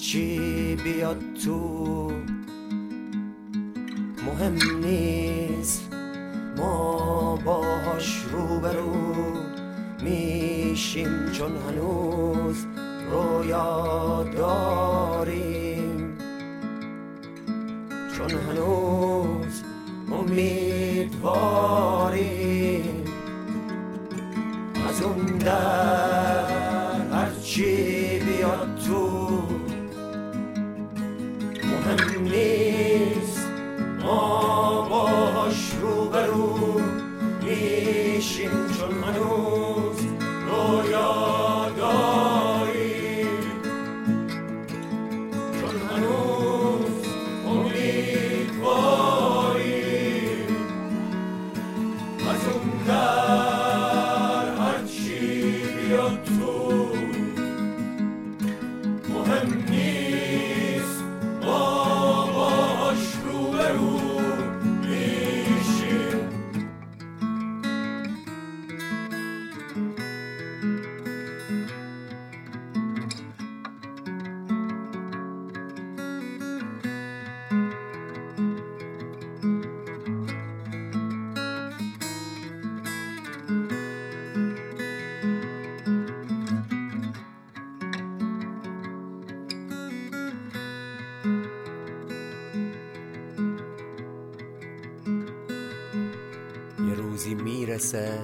هرچی 0.08 0.76
بیاد 0.84 1.20
تو؟ 1.44 2.12
مهم 4.26 4.56
نیست. 4.84 5.92
ما 6.56 7.36
باهاش 7.36 8.24
روبرو 8.32 8.92
میشیم 10.02 11.32
چون 11.32 11.52
هنوز. 11.56 12.66
رویا 13.10 14.24
داریم 14.36 15.07
روزی 97.18 97.34
می‌رسه 97.34 98.18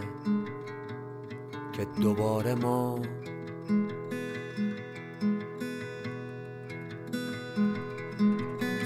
که 1.73 1.87
دوباره 2.01 2.55
ما 2.55 3.03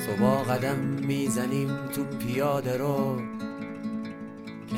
صبح 0.07 0.42
قدم 0.42 0.79
می‌زنیم 0.79 1.68
تو 1.87 2.05
پیاده 2.05 2.77
رو 2.77 3.21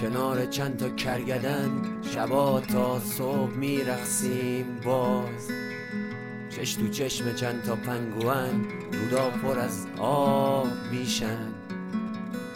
کنار 0.00 0.46
چند 0.46 0.76
تا 0.76 0.88
کرگدن 0.88 2.00
شبا 2.02 2.60
تا 2.60 3.00
صبح 3.00 3.50
میرخسیم 3.50 4.66
باز 4.84 5.50
چش 6.48 6.74
تو 6.74 6.88
چشم 6.88 7.34
چند 7.34 7.62
تا 7.62 7.76
پنگوان 7.76 8.66
رودا 8.92 9.30
پر 9.30 9.58
از 9.58 9.86
آب 9.98 10.68
میشن. 10.92 11.49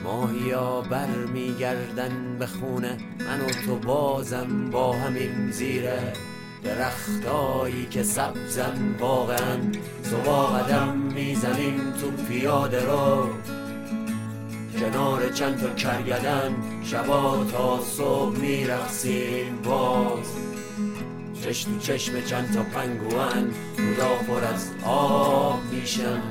ماهیا 0.04 0.80
بر 0.80 1.08
میگردن 1.34 2.36
به 2.38 2.46
خونه. 2.46 2.96
من 3.18 3.40
و 3.40 3.48
تو 3.66 3.76
بازم 3.76 4.70
با 4.70 4.92
همین 4.92 5.50
زیره 5.50 6.12
درختایی 6.64 7.86
که 7.90 8.02
سبزن 8.02 8.94
واقعا. 9.00 9.58
صبح 10.02 10.58
قدم 10.58 10.96
می‌زنیم 10.96 11.92
تو 12.00 12.10
پیاده 12.10 12.84
رو. 12.84 13.28
کنار 14.80 15.28
چند 15.28 15.60
تا 15.60 15.68
کرگدن 15.68 16.54
شبا 16.84 17.44
تا 17.52 17.80
صبح 17.82 18.38
میرخسیم 18.38 19.58
باز. 19.64 20.26
چشم 21.42 21.72
تو 21.72 21.78
چشم 21.78 22.24
چند 22.24 22.54
تا 22.54 22.62
پنگوان 22.62 23.54
رودا 23.78 24.14
پر 24.14 24.44
از 24.44 24.70
آب 24.84 25.60
میشن. 25.72 26.22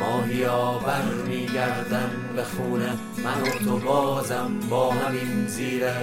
ماهیا 0.00 0.78
بر 0.78 1.04
میگردن 1.28 2.10
به 2.38 2.44
خونه 2.44 2.92
من 3.24 3.42
و 3.42 3.64
تو 3.64 3.78
بازم 3.78 4.50
با 4.70 4.90
همین 4.90 5.46
زیره. 5.46 5.94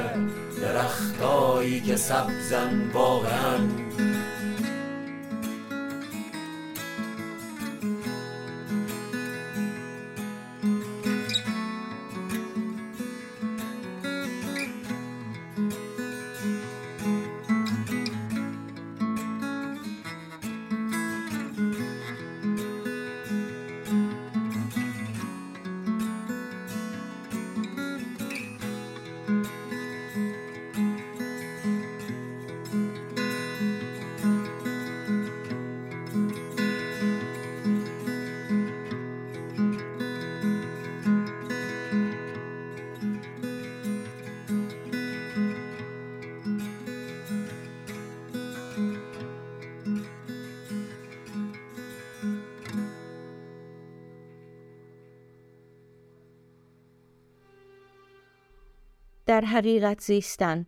درختایی 0.62 1.82
که 1.82 1.96
سبزن 1.96 2.92
واقعا 2.94 3.58
در 59.26 59.42
حقیقت 59.42 60.02
زیستن 60.02 60.66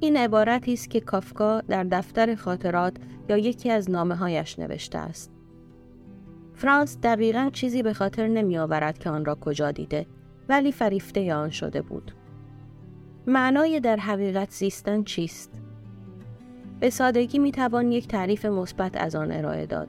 این 0.00 0.16
عبارتی 0.16 0.72
است 0.72 0.90
که 0.90 1.00
کافکا 1.00 1.60
در 1.60 1.84
دفتر 1.84 2.34
خاطرات 2.34 2.96
یا 3.28 3.36
یکی 3.36 3.70
از 3.70 3.90
نامه 3.90 4.14
هایش 4.14 4.58
نوشته 4.58 4.98
است. 4.98 5.32
فرانس 6.54 6.98
دقیقا 7.02 7.50
چیزی 7.52 7.82
به 7.82 7.92
خاطر 7.92 8.26
نمی 8.26 8.58
آورد 8.58 8.98
که 8.98 9.10
آن 9.10 9.24
را 9.24 9.34
کجا 9.34 9.70
دیده 9.70 10.06
ولی 10.48 10.72
فریفته 10.72 11.34
آن 11.34 11.50
شده 11.50 11.82
بود. 11.82 12.12
معنای 13.26 13.80
در 13.80 13.96
حقیقت 13.96 14.50
زیستن 14.50 15.02
چیست؟ 15.02 15.60
به 16.80 16.90
سادگی 16.90 17.38
می 17.38 17.52
توان 17.52 17.92
یک 17.92 18.08
تعریف 18.08 18.46
مثبت 18.46 18.96
از 18.96 19.14
آن 19.14 19.32
ارائه 19.32 19.66
داد. 19.66 19.88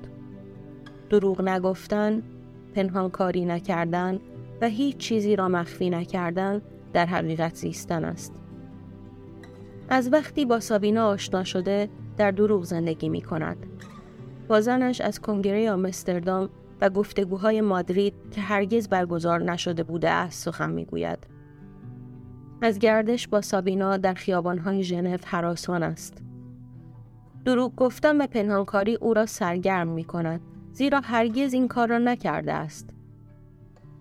دروغ 1.10 1.42
نگفتن، 1.42 2.24
پنهانکاری 2.76 3.46
نکردن 3.46 4.20
و 4.62 4.68
هیچ 4.68 4.98
چیزی 4.98 5.36
را 5.36 5.50
مخفی 5.50 5.90
نکردن 5.90 6.62
در 6.94 7.06
حقیقت 7.06 7.56
زیستن 7.56 8.06
است. 8.06 8.34
از 9.90 10.14
وقتی 10.14 10.46
با 10.46 10.60
سابینا 10.60 11.08
آشنا 11.08 11.44
شده 11.44 11.90
در 12.18 12.32
دروغ 12.32 12.64
زندگی 12.64 13.10
می 13.10 13.22
کند. 13.22 13.58
با 14.48 14.62
زنش 14.62 15.02
از 15.02 15.22
کنگره 15.22 15.72
آمستردام 15.72 16.50
و 16.82 16.90
گفتگوهای 16.90 17.62
مادرید 17.62 18.14
که 18.32 18.42
هرگز 18.42 18.90
برگزار 18.90 19.44
نشده 19.44 19.84
بوده 19.84 20.10
است 20.10 20.46
سخن 20.46 20.72
می 20.72 20.86
گوید. 20.86 21.28
از 22.62 22.80
گردش 22.80 23.28
با 23.28 23.42
سابینا 23.42 23.98
در 23.98 24.14
خیابانهای 24.14 24.84
ژنو 24.84 25.18
حراسان 25.26 25.84
است. 25.84 26.18
دروغ 27.46 27.76
گفتن 27.76 28.22
و 28.22 28.28
پنهانکاری 28.28 28.96
او 28.96 29.14
را 29.14 29.26
سرگرم 29.26 29.88
می 29.88 30.04
کند 30.04 30.42
زیرا 30.74 31.02
هرگز 31.04 31.54
این 31.54 31.68
کار 31.68 31.88
را 31.88 31.98
نکرده 31.98 32.54
است. 32.54 32.90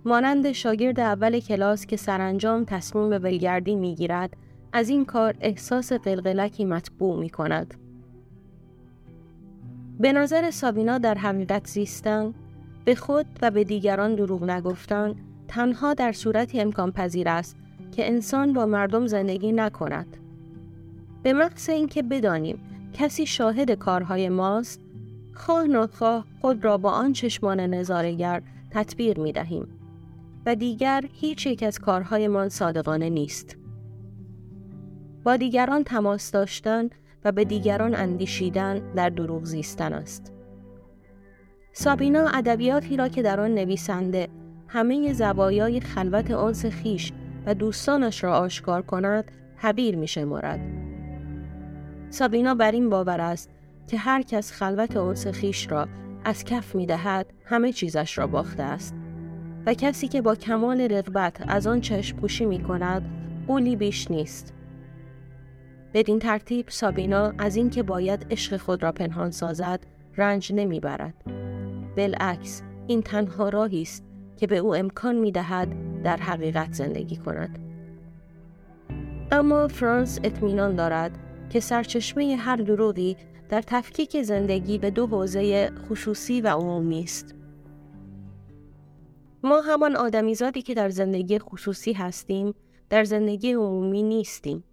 مانند 0.04 0.52
شاگرد 0.52 1.00
اول 1.00 1.40
کلاس 1.40 1.86
که 1.86 1.96
سرانجام 1.96 2.64
تصمیم 2.64 3.10
به 3.10 3.18
ولگردی 3.18 3.74
می 3.74 3.94
گیرد 3.94 4.36
از 4.72 4.88
این 4.88 5.04
کار 5.04 5.34
احساس 5.40 5.92
قلقلکی 5.92 6.64
مطبوع 6.64 7.18
می 7.18 7.30
کند. 7.30 7.74
به 10.00 10.12
نظر 10.12 10.50
سابینا 10.50 10.98
در 10.98 11.14
حقیقت 11.14 11.66
زیستن 11.66 12.34
به 12.84 12.94
خود 12.94 13.26
و 13.42 13.50
به 13.50 13.64
دیگران 13.64 14.14
دروغ 14.14 14.44
نگفتن 14.44 15.14
تنها 15.48 15.94
در 15.94 16.12
صورتی 16.12 16.60
امکان 16.60 16.92
پذیر 16.92 17.28
است 17.28 17.56
که 17.92 18.06
انسان 18.06 18.52
با 18.52 18.66
مردم 18.66 19.06
زندگی 19.06 19.52
نکند. 19.52 20.16
به 21.22 21.32
محض 21.32 21.68
اینکه 21.68 22.02
بدانیم 22.02 22.58
کسی 22.92 23.26
شاهد 23.26 23.70
کارهای 23.70 24.28
ماست 24.28 24.80
خواه 25.34 25.64
نخواه 25.64 26.24
خود 26.40 26.64
را 26.64 26.78
با 26.78 26.90
آن 26.90 27.12
چشمان 27.12 27.60
نظارگر 27.60 28.42
تطبیق 28.70 29.18
می 29.18 29.32
دهیم 29.32 29.81
و 30.46 30.54
دیگر 30.54 31.04
هیچ 31.12 31.46
یک 31.46 31.62
از 31.62 31.78
کارهایمان 31.78 32.48
صادقانه 32.48 33.10
نیست. 33.10 33.56
با 35.24 35.36
دیگران 35.36 35.84
تماس 35.84 36.30
داشتن 36.30 36.90
و 37.24 37.32
به 37.32 37.44
دیگران 37.44 37.94
اندیشیدن 37.94 38.92
در 38.94 39.10
دروغ 39.10 39.44
زیستن 39.44 39.92
است. 39.92 40.32
سابینا 41.72 42.28
ادبیاتی 42.34 42.96
را 42.96 43.08
که 43.08 43.22
در 43.22 43.40
آن 43.40 43.54
نویسنده 43.54 44.28
همه 44.68 45.12
زوایای 45.12 45.80
خلوت 45.80 46.30
آنس 46.30 46.66
خیش 46.66 47.12
و 47.46 47.54
دوستانش 47.54 48.24
را 48.24 48.38
آشکار 48.38 48.82
کند 48.82 49.30
حبیر 49.56 49.96
می 49.96 50.08
شمارد. 50.08 50.60
سابینا 52.10 52.54
بر 52.54 52.72
این 52.72 52.90
باور 52.90 53.20
است 53.20 53.50
که 53.86 53.98
هر 53.98 54.22
کس 54.22 54.52
خلوت 54.52 54.96
آنس 54.96 55.26
خیش 55.26 55.70
را 55.70 55.88
از 56.24 56.44
کف 56.44 56.74
می 56.74 56.86
دهد 56.86 57.26
همه 57.44 57.72
چیزش 57.72 58.18
را 58.18 58.26
باخته 58.26 58.62
است 58.62 58.94
و 59.66 59.74
کسی 59.74 60.08
که 60.08 60.22
با 60.22 60.34
کمال 60.34 60.80
رغبت 60.80 61.44
از 61.48 61.66
آن 61.66 61.80
چشم 61.80 62.16
پوشی 62.16 62.44
می 62.44 62.62
کند 62.62 63.02
قولی 63.46 63.76
بیش 63.76 64.10
نیست. 64.10 64.54
بدین 65.94 66.18
ترتیب 66.18 66.68
سابینا 66.68 67.32
از 67.38 67.56
اینکه 67.56 67.82
باید 67.82 68.26
عشق 68.30 68.56
خود 68.56 68.82
را 68.82 68.92
پنهان 68.92 69.30
سازد 69.30 69.80
رنج 70.16 70.52
نمی‌برد. 70.54 71.14
بالعکس 71.96 72.62
این 72.86 73.02
تنها 73.02 73.48
راهی 73.48 73.82
است 73.82 74.04
که 74.36 74.46
به 74.46 74.56
او 74.56 74.74
امکان 74.74 75.16
می 75.16 75.32
دهد 75.32 76.02
در 76.02 76.16
حقیقت 76.16 76.72
زندگی 76.72 77.16
کند. 77.16 77.58
اما 79.32 79.68
فرانس 79.68 80.20
اطمینان 80.24 80.74
دارد 80.74 81.18
که 81.50 81.60
سرچشمه 81.60 82.36
هر 82.36 82.56
دروغی 82.56 83.16
در 83.48 83.62
تفکیک 83.62 84.22
زندگی 84.22 84.78
به 84.78 84.90
دو 84.90 85.06
حوزه 85.06 85.70
خصوصی 85.88 86.40
و 86.40 86.48
عمومی 86.48 87.02
است. 87.02 87.34
ما 89.44 89.60
همان 89.60 89.96
آدمیزادی 89.96 90.62
که 90.62 90.74
در 90.74 90.88
زندگی 90.88 91.38
خصوصی 91.38 91.92
هستیم 91.92 92.54
در 92.90 93.04
زندگی 93.04 93.52
عمومی 93.52 94.02
نیستیم. 94.02 94.64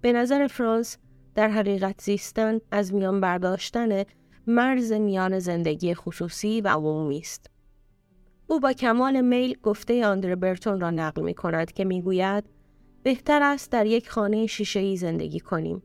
به 0.00 0.12
نظر 0.12 0.46
فرانس 0.46 0.98
در 1.34 1.48
حقیقت 1.48 2.00
زیستن 2.00 2.58
از 2.70 2.94
میان 2.94 3.20
برداشتن 3.20 4.04
مرز 4.46 4.92
میان 4.92 5.38
زندگی 5.38 5.94
خصوصی 5.94 6.60
و 6.60 6.68
عمومی 6.68 7.18
است. 7.18 7.50
او 8.46 8.60
با 8.60 8.72
کمال 8.72 9.20
میل 9.20 9.58
گفته 9.62 10.06
آندر 10.06 10.34
برتون 10.34 10.80
را 10.80 10.90
نقل 10.90 11.22
می 11.22 11.34
کند 11.34 11.72
که 11.72 11.84
می 11.84 12.02
گوید 12.02 12.44
بهتر 13.02 13.42
است 13.42 13.72
در 13.72 13.86
یک 13.86 14.10
خانه 14.10 14.46
شیشه 14.46 14.80
ای 14.80 14.96
زندگی 14.96 15.40
کنیم. 15.40 15.82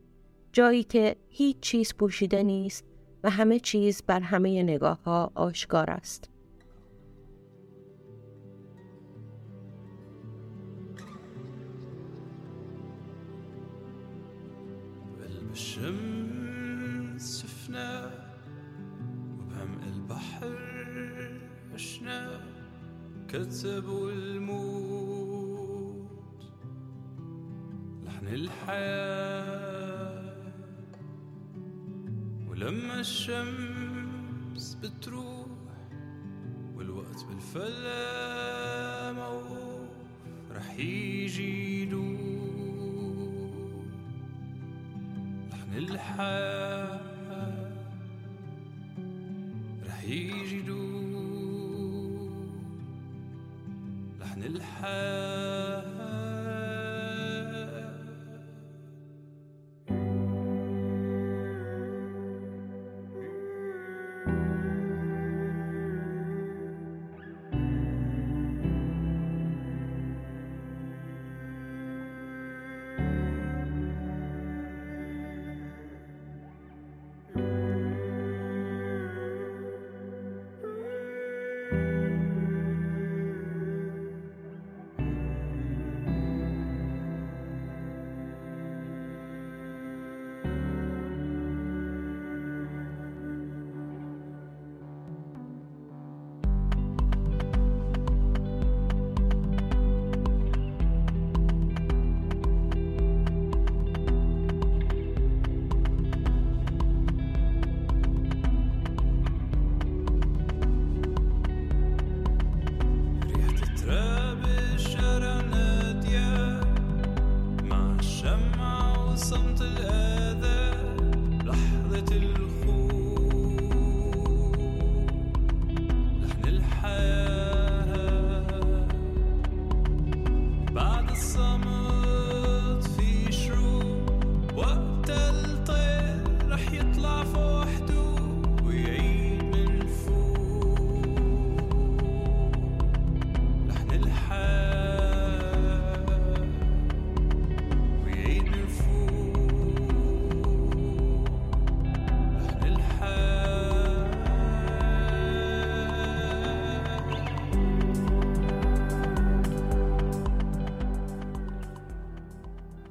جایی 0.52 0.84
که 0.84 1.16
هیچ 1.28 1.60
چیز 1.60 1.94
پوشیده 1.94 2.42
نیست 2.42 2.84
و 3.24 3.30
همه 3.30 3.60
چیز 3.60 4.02
بر 4.06 4.20
همه 4.20 4.62
نگاه 4.62 5.02
ها 5.02 5.32
آشکار 5.34 5.90
است. 5.90 6.31
بالشمس 15.62 17.42
شفنا 17.42 18.10
وبعمق 19.38 19.84
البحر 19.84 20.58
عشنا 21.74 22.40
كتبوا 23.28 24.10
الموت. 24.12 25.30
لحن 28.06 28.26
الحياة 28.26 29.52
ولما 32.48 33.00
الشمس 33.00 34.74
بتروح 34.74 35.46
والوقت 36.74 37.24
بالفلا 37.24 39.12
موقوف 39.12 39.90
رح 40.50 40.78
يجي 40.78 41.82
يدور 41.82 42.21
رح 49.86 50.04
يجي 50.04 50.60
دور 50.62 52.32
رح 54.20 54.36
نلحق 54.36 55.41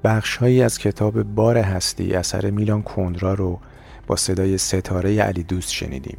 بخشهایی 0.03 0.61
از 0.61 0.77
کتاب 0.79 1.23
بار 1.23 1.57
هستی 1.57 2.13
اثر 2.13 2.49
میلان 2.49 2.81
کندرا 2.81 3.33
رو 3.33 3.59
با 4.07 4.15
صدای 4.15 4.57
ستاره 4.57 5.21
علی 5.21 5.43
دوست 5.43 5.71
شنیدیم 5.71 6.17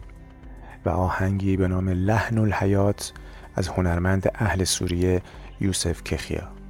و 0.85 0.91
آهنگی 0.91 1.57
به 1.57 1.69
نام 1.69 1.89
لحن 1.89 2.39
الحیات 2.39 3.13
از 3.55 3.69
هنرمند 3.69 4.31
اهل 4.35 4.65
سوریه 4.65 5.23
یوسف 5.61 6.05
کخیا. 6.05 6.62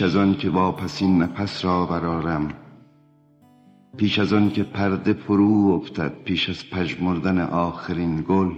پیش 0.00 0.06
از 0.08 0.16
آن 0.16 0.34
که 0.34 0.50
واپسین 0.50 1.22
نفس 1.22 1.64
را 1.64 1.86
برارم 1.86 2.48
پیش 3.96 4.18
از 4.18 4.32
آن 4.32 4.50
که 4.50 4.62
پرده 4.62 5.12
فرو 5.12 5.80
افتد 5.82 6.12
پیش 6.24 6.48
از 6.50 6.70
پژمردن 6.70 7.40
آخرین 7.40 8.24
گل. 8.28 8.50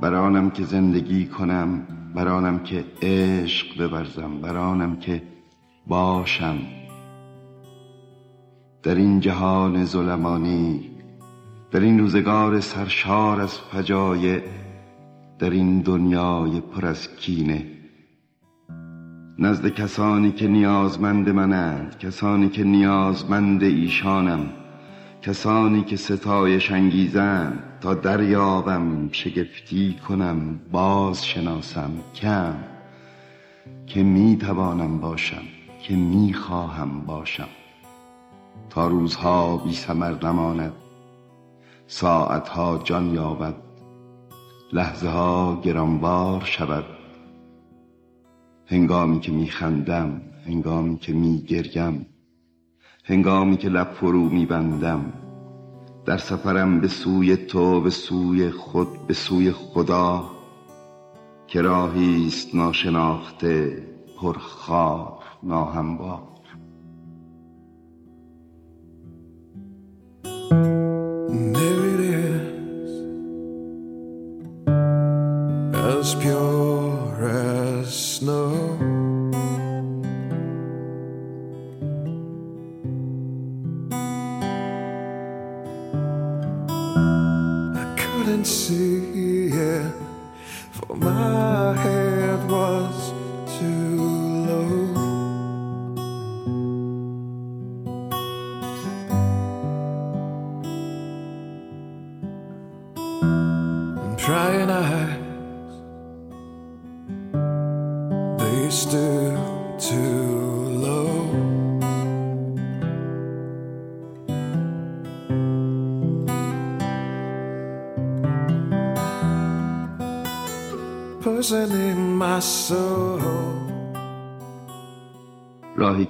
برانم 0.00 0.50
که 0.50 0.64
زندگی 0.64 1.26
کنم 1.26 1.86
برانم 2.14 2.58
که 2.58 2.84
عشق 3.02 3.88
بورزم 3.88 4.40
برانم 4.40 4.96
که 4.96 5.22
باشم. 5.86 6.58
در 8.82 8.94
این 8.94 9.20
جهان 9.20 9.84
ظلمانی 9.84 10.90
در 11.70 11.80
این 11.80 11.98
روزگار 11.98 12.60
سرشار 12.60 13.40
از 13.40 13.58
فجایع 13.58 14.42
در 15.38 15.50
این 15.50 15.80
دنیای 15.80 16.60
پر 16.60 16.86
از 16.86 17.16
کینه 17.16 17.77
نزد 19.40 19.68
کسانی 19.68 20.32
که 20.32 20.48
نیازمند 20.48 21.28
منند 21.28 21.98
کسانی 21.98 22.48
که 22.48 22.64
نیازمند 22.64 23.62
ایشانم 23.62 24.50
کسانی 25.22 25.82
که 25.82 25.96
ستایش 25.96 26.72
انگیزند 26.72 27.62
تا 27.80 27.94
دریابم 27.94 29.08
شگفتی 29.12 29.96
کنم 30.08 30.60
باز 30.72 31.26
شناسم 31.26 31.90
کم 32.14 32.54
که 33.86 34.02
می 34.02 34.36
توانم 34.36 34.98
باشم 34.98 35.42
که 35.82 35.96
می 35.96 36.34
خواهم 36.34 37.00
باشم. 37.00 37.48
تا 38.70 38.88
روزها 38.88 39.56
بی 39.56 39.72
ثمر 39.72 40.24
نماند 40.24 40.72
ساعتها 41.86 42.80
جان 42.84 43.14
یابد 43.14 43.54
لحظه 44.72 45.08
ها 45.08 45.60
گرانبار 45.64 46.44
شود. 46.44 46.97
هنگامی 48.70 49.20
که 49.20 49.32
میخندم 49.32 50.20
هنگامی 50.46 50.98
که 50.98 51.12
میگریم 51.12 52.06
هنگامی 53.04 53.56
که 53.56 53.68
لب 53.68 53.92
فرو 53.92 54.28
میبندم 54.28 55.12
در 56.06 56.16
سفرم 56.16 56.80
به 56.80 56.88
سوی 56.88 57.36
تو 57.36 57.80
به 57.80 57.90
سوی 57.90 58.50
خود 58.50 59.06
به 59.06 59.14
سوی 59.14 59.52
خدا 59.52 60.30
که 61.46 61.62
راهی 61.62 62.26
است 62.26 62.54
ناشناخته 62.54 63.82
پرخار 64.20 65.18
ناهموار. 65.42 66.37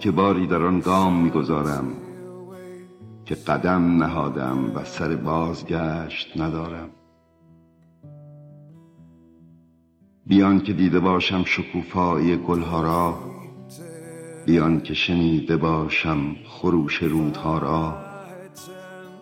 که 0.01 0.11
باری 0.11 0.47
در 0.47 0.63
آن 0.63 0.81
گام 0.81 1.23
می‌گذارم 1.23 1.93
که 3.25 3.35
قدم 3.35 4.03
نهادم 4.03 4.73
و 4.75 4.85
سر 4.85 5.17
بازگشت 5.17 6.41
ندارم. 6.41 6.91
بیان 10.27 10.61
که 10.61 10.73
دیده 10.73 11.01
باشم 11.01 11.45
شکوفایی 11.45 12.37
گلها 12.37 12.83
را 12.83 13.19
بیان 14.47 14.81
که 14.81 14.95
شنیده 14.95 15.57
باشم 15.57 16.37
خروش 16.45 17.03
رودها 17.03 17.59
را 17.59 17.97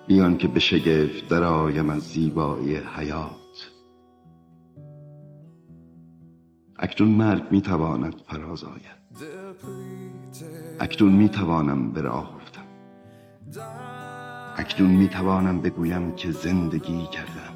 بیان 0.06 0.36
که 0.36 0.48
به 0.48 0.60
شگفت 0.60 1.28
درآیم 1.28 1.90
از 1.90 2.02
زیبایی 2.02 2.76
حیات. 2.76 3.70
اکنون 6.78 7.10
مرگ 7.10 7.42
می‌تواند 7.50 8.14
فراز 8.26 8.64
آید. 8.64 9.95
اکنون 10.80 11.12
می‌توانم 11.12 11.92
به 11.92 12.00
راه 12.00 12.36
افتم. 12.36 12.60
اکنون 14.56 14.90
می‌توانم 14.90 15.60
بگویم 15.60 16.12
که 16.14 16.30
زندگی 16.30 17.06
کردم. 17.06 17.52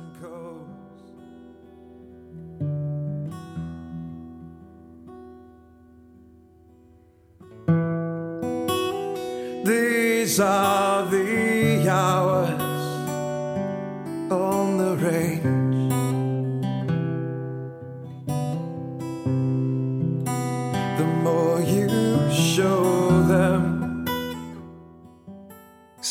These 9.64 10.40
are 10.40 10.89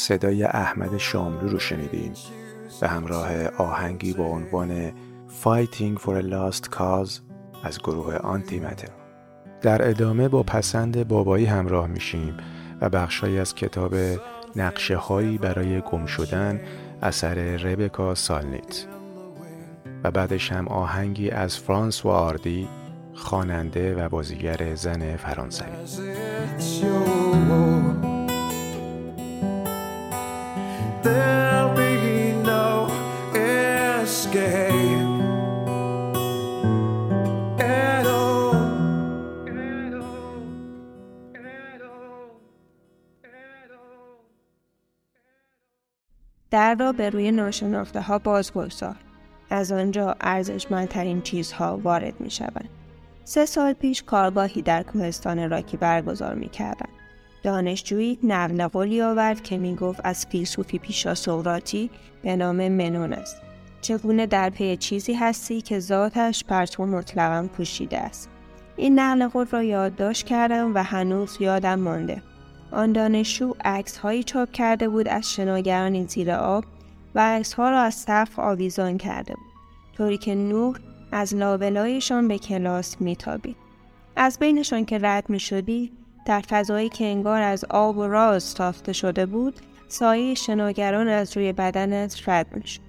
صدای 0.09 0.43
احمد 0.43 0.97
شاملو 0.97 1.49
رو 1.49 1.59
شنیدیم 1.59 2.13
به 2.81 2.87
همراه 2.87 3.47
آهنگی 3.47 4.13
با 4.13 4.23
عنوان 4.23 4.91
Fighting 5.43 5.99
for 5.99 6.21
a 6.21 6.23
Lost 6.23 6.65
Cause 6.77 7.11
از 7.63 7.79
گروه 7.79 8.15
آنتی 8.15 8.59
متر. 8.59 8.87
در 9.61 9.89
ادامه 9.89 10.27
با 10.27 10.43
پسند 10.43 11.07
بابایی 11.07 11.45
همراه 11.45 11.87
میشیم 11.87 12.37
و 12.81 12.89
بخشهایی 12.89 13.39
از 13.39 13.55
کتاب 13.55 13.95
نقشه 14.55 14.97
هایی 14.97 15.37
برای 15.37 15.81
گم 15.81 16.05
شدن 16.05 16.61
اثر 17.01 17.35
ربکا 17.35 18.15
سالنیت 18.15 18.85
و 20.03 20.11
بعدش 20.11 20.51
هم 20.51 20.67
آهنگی 20.67 21.29
از 21.29 21.57
فرانس 21.57 22.05
و 22.05 22.09
آردی 22.09 22.67
خواننده 23.13 23.95
و 23.95 24.09
بازیگر 24.09 24.75
زن 24.75 25.15
فرانسوی 25.15 25.67
در 46.51 46.75
را 46.75 46.91
به 46.91 47.09
روی 47.09 47.31
ناشناخته 47.31 48.01
ها 48.01 48.19
باز. 48.19 48.51
از 49.49 49.71
آنجا 49.71 50.15
ارزشمندترین 50.21 51.21
چیزها 51.21 51.77
وارد 51.77 52.21
می 52.21 52.31
شوند. 52.31 52.69
سه 53.23 53.45
سال 53.45 53.73
پیش 53.73 54.03
کارگاهی 54.03 54.61
در 54.61 54.83
کوهستان 54.83 55.49
راکی 55.49 55.77
برگزار 55.77 56.35
می 56.35 56.49
کردن. 56.49 56.98
دانشجویی 57.43 58.19
نقل 58.23 58.67
قولی 58.67 59.01
آورد 59.01 59.43
که 59.43 59.57
می 59.57 59.75
گفت 59.75 60.01
از 60.03 60.25
فیلسوفی 60.25 60.77
پیشا 60.79 61.15
سقراطی 61.15 61.89
به 62.21 62.35
نام 62.35 62.67
منون 62.67 63.13
است. 63.13 63.41
چگونه 63.81 64.25
در 64.25 64.49
پی 64.49 64.77
چیزی 64.77 65.13
هستی 65.13 65.61
که 65.61 65.79
ذاتش 65.79 66.43
پرتو 66.43 66.85
مطلقا 66.85 67.47
پوشیده 67.57 67.97
است. 67.97 68.29
این 68.77 68.99
نقل 68.99 69.27
قول 69.27 69.45
را 69.45 69.63
یادداشت 69.63 70.25
کردم 70.25 70.75
و 70.75 70.83
هنوز 70.83 71.37
یادم 71.39 71.79
مانده. 71.79 72.21
آن 72.71 72.91
دانشجو 72.91 73.53
عکس 73.65 73.97
هایی 73.97 74.23
چاپ 74.23 74.51
کرده 74.51 74.89
بود 74.89 75.07
از 75.07 75.33
شناگرانی 75.33 76.05
زیر 76.07 76.31
آب 76.31 76.65
و 77.15 77.19
عکس 77.19 77.53
ها 77.53 77.69
را 77.69 77.81
از 77.81 77.95
سقف 77.95 78.39
آویزان 78.39 78.97
کرده 78.97 79.33
بود 79.33 79.49
طوری 79.97 80.17
که 80.17 80.35
نور 80.35 80.79
از 81.11 81.35
لابلایشان 81.35 82.27
به 82.27 82.37
کلاس 82.37 83.01
میتابید 83.01 83.55
از 84.15 84.39
بینشان 84.39 84.85
که 84.85 84.99
رد 85.01 85.29
می 85.29 85.39
شدی 85.39 85.91
در 86.29 86.41
فضایی 86.41 86.89
که 86.89 87.05
انگار 87.05 87.41
از 87.41 87.65
آب 87.69 87.97
و 87.97 88.07
راز 88.07 88.55
تافته 88.55 88.93
شده 88.93 89.25
بود 89.25 89.55
سایه 89.87 90.33
شناگران 90.33 91.07
از 91.07 91.37
روی 91.37 91.53
بدنت 91.53 92.29
رد 92.29 92.55
می 92.55 92.67
شد. 92.67 92.81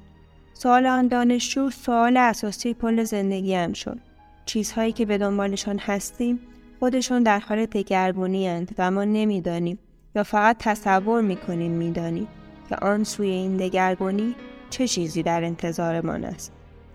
سوال 0.55 0.87
آن 0.87 1.09
دانشجو 1.09 1.71
سوال 1.71 2.17
اساسی 2.17 2.75
پل 2.75 3.05
زندگی 3.05 3.55
هم 3.55 3.73
شد. 3.73 3.99
چیزهایی 4.45 4.93
که 4.93 5.07
به 5.07 5.19
دنبالشان 5.19 5.79
هستیم 5.79 6.41
خودشان 6.81 7.23
در 7.23 7.39
حال 7.39 7.67
دگرگونی 7.67 8.49
اند 8.49 8.75
و 8.79 8.91
ما 8.91 9.05
نمی‌دانیم 9.05 9.79
یا 10.15 10.23
فقط 10.23 10.57
تصور 10.59 11.21
می‌کنیم 11.21 11.73
می‌دانیم 11.73 12.29
که 12.69 12.77
آن 12.77 13.05
سوی 13.05 13.29
این 13.29 13.57
دگرگونی 13.57 14.35
چه 14.71 14.89
چیزی 14.89 15.23
در 15.23 15.45
انتظارمان 15.45 16.25
است. 16.25 16.53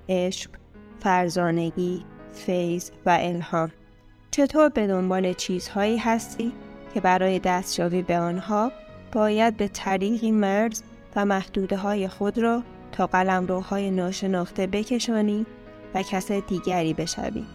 عشق، 0.09 0.49
فرزانگی، 0.99 2.05
فیض 2.33 2.91
و 3.05 3.17
الهام. 3.21 3.71
چطور 4.35 4.69
به 4.69 4.87
دنبال 4.87 5.33
چیزهایی 5.33 5.97
هستی 5.97 6.51
که 6.93 7.01
برای 7.01 7.39
دستیابی 7.39 8.01
به 8.01 8.17
آنها 8.17 8.71
باید 9.11 9.57
به 9.57 9.67
طریقی 9.67 10.31
مرز 10.31 10.81
و 11.15 11.25
محدوده 11.25 11.77
های 11.77 12.07
خود 12.07 12.37
را 12.37 12.63
تا 12.91 13.07
قلمروهای 13.07 13.91
ناشناخته 13.91 14.67
بکشانی 14.67 15.45
و 15.93 16.03
کس 16.03 16.31
دیگری 16.31 16.93
بشوی. 16.93 17.45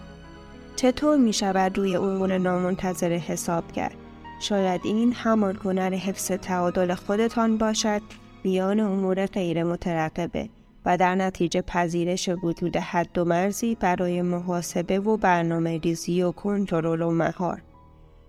چطور 0.76 1.16
می 1.16 1.32
شود 1.32 1.78
روی 1.78 1.96
امور 1.96 2.38
نامنتظره 2.38 3.16
حساب 3.16 3.72
کرد؟ 3.72 3.96
شاید 4.40 4.80
این 4.84 5.12
همان 5.12 5.56
هنر 5.64 5.94
حفظ 5.94 6.32
تعادل 6.32 6.94
خودتان 6.94 7.58
باشد 7.58 8.02
میان 8.44 8.80
امور 8.80 9.26
غیر 9.26 9.64
مترقبه 9.64 10.48
و 10.84 10.96
در 10.96 11.14
نتیجه 11.14 11.62
پذیرش 11.62 12.28
وجود 12.28 12.76
حد 12.76 13.18
و 13.18 13.24
مرزی 13.24 13.74
برای 13.74 14.22
محاسبه 14.22 15.00
و 15.00 15.16
برنامه 15.16 15.78
ریزی 15.78 16.22
و 16.22 16.32
کنترل 16.32 17.02
و 17.02 17.10
مهار. 17.10 17.62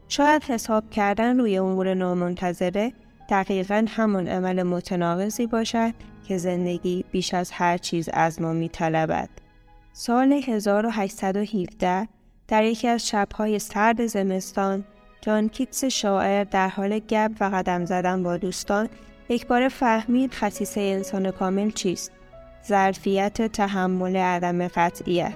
شاید 0.08 0.44
حساب 0.44 0.90
کردن 0.90 1.40
روی 1.40 1.58
امور 1.58 1.94
نامنتظره 1.94 2.94
دقیقا 3.30 3.86
همان 3.88 4.28
عمل 4.28 4.64
متناقضی 4.64 5.48
باشد 5.48 5.94
که 6.28 6.38
زندگی 6.38 7.06
بیش 7.12 7.34
از 7.34 7.52
هر 7.52 7.78
چیز 7.78 8.10
از 8.14 8.42
ما 8.42 8.54
می 8.54 8.70
طلبد. 8.70 9.30
سال 9.94 10.34
1817 10.34 12.08
در 12.48 12.64
یکی 12.64 12.88
از 12.88 13.08
شبهای 13.08 13.60
سرد 13.60 14.06
زمستان 14.06 14.84
جان 15.22 15.50
کیتس 15.50 15.86
شاعر 15.86 16.44
در 16.44 16.70
حال 16.70 17.00
گب 17.00 17.32
و 17.40 17.44
قدم 17.44 17.86
زدن 17.86 18.24
با 18.24 18.38
دوستان 18.38 18.90
یک 19.30 19.48
بار 19.48 19.70
فهمید 19.70 20.34
خصیصه 20.34 20.82
انسان 20.82 21.32
کامل 21.32 21.72
چیست 21.72 22.12
ظرفیت 22.68 23.42
تحمل 23.42 24.16
عدم 24.16 24.68
قطعیت 24.68 25.34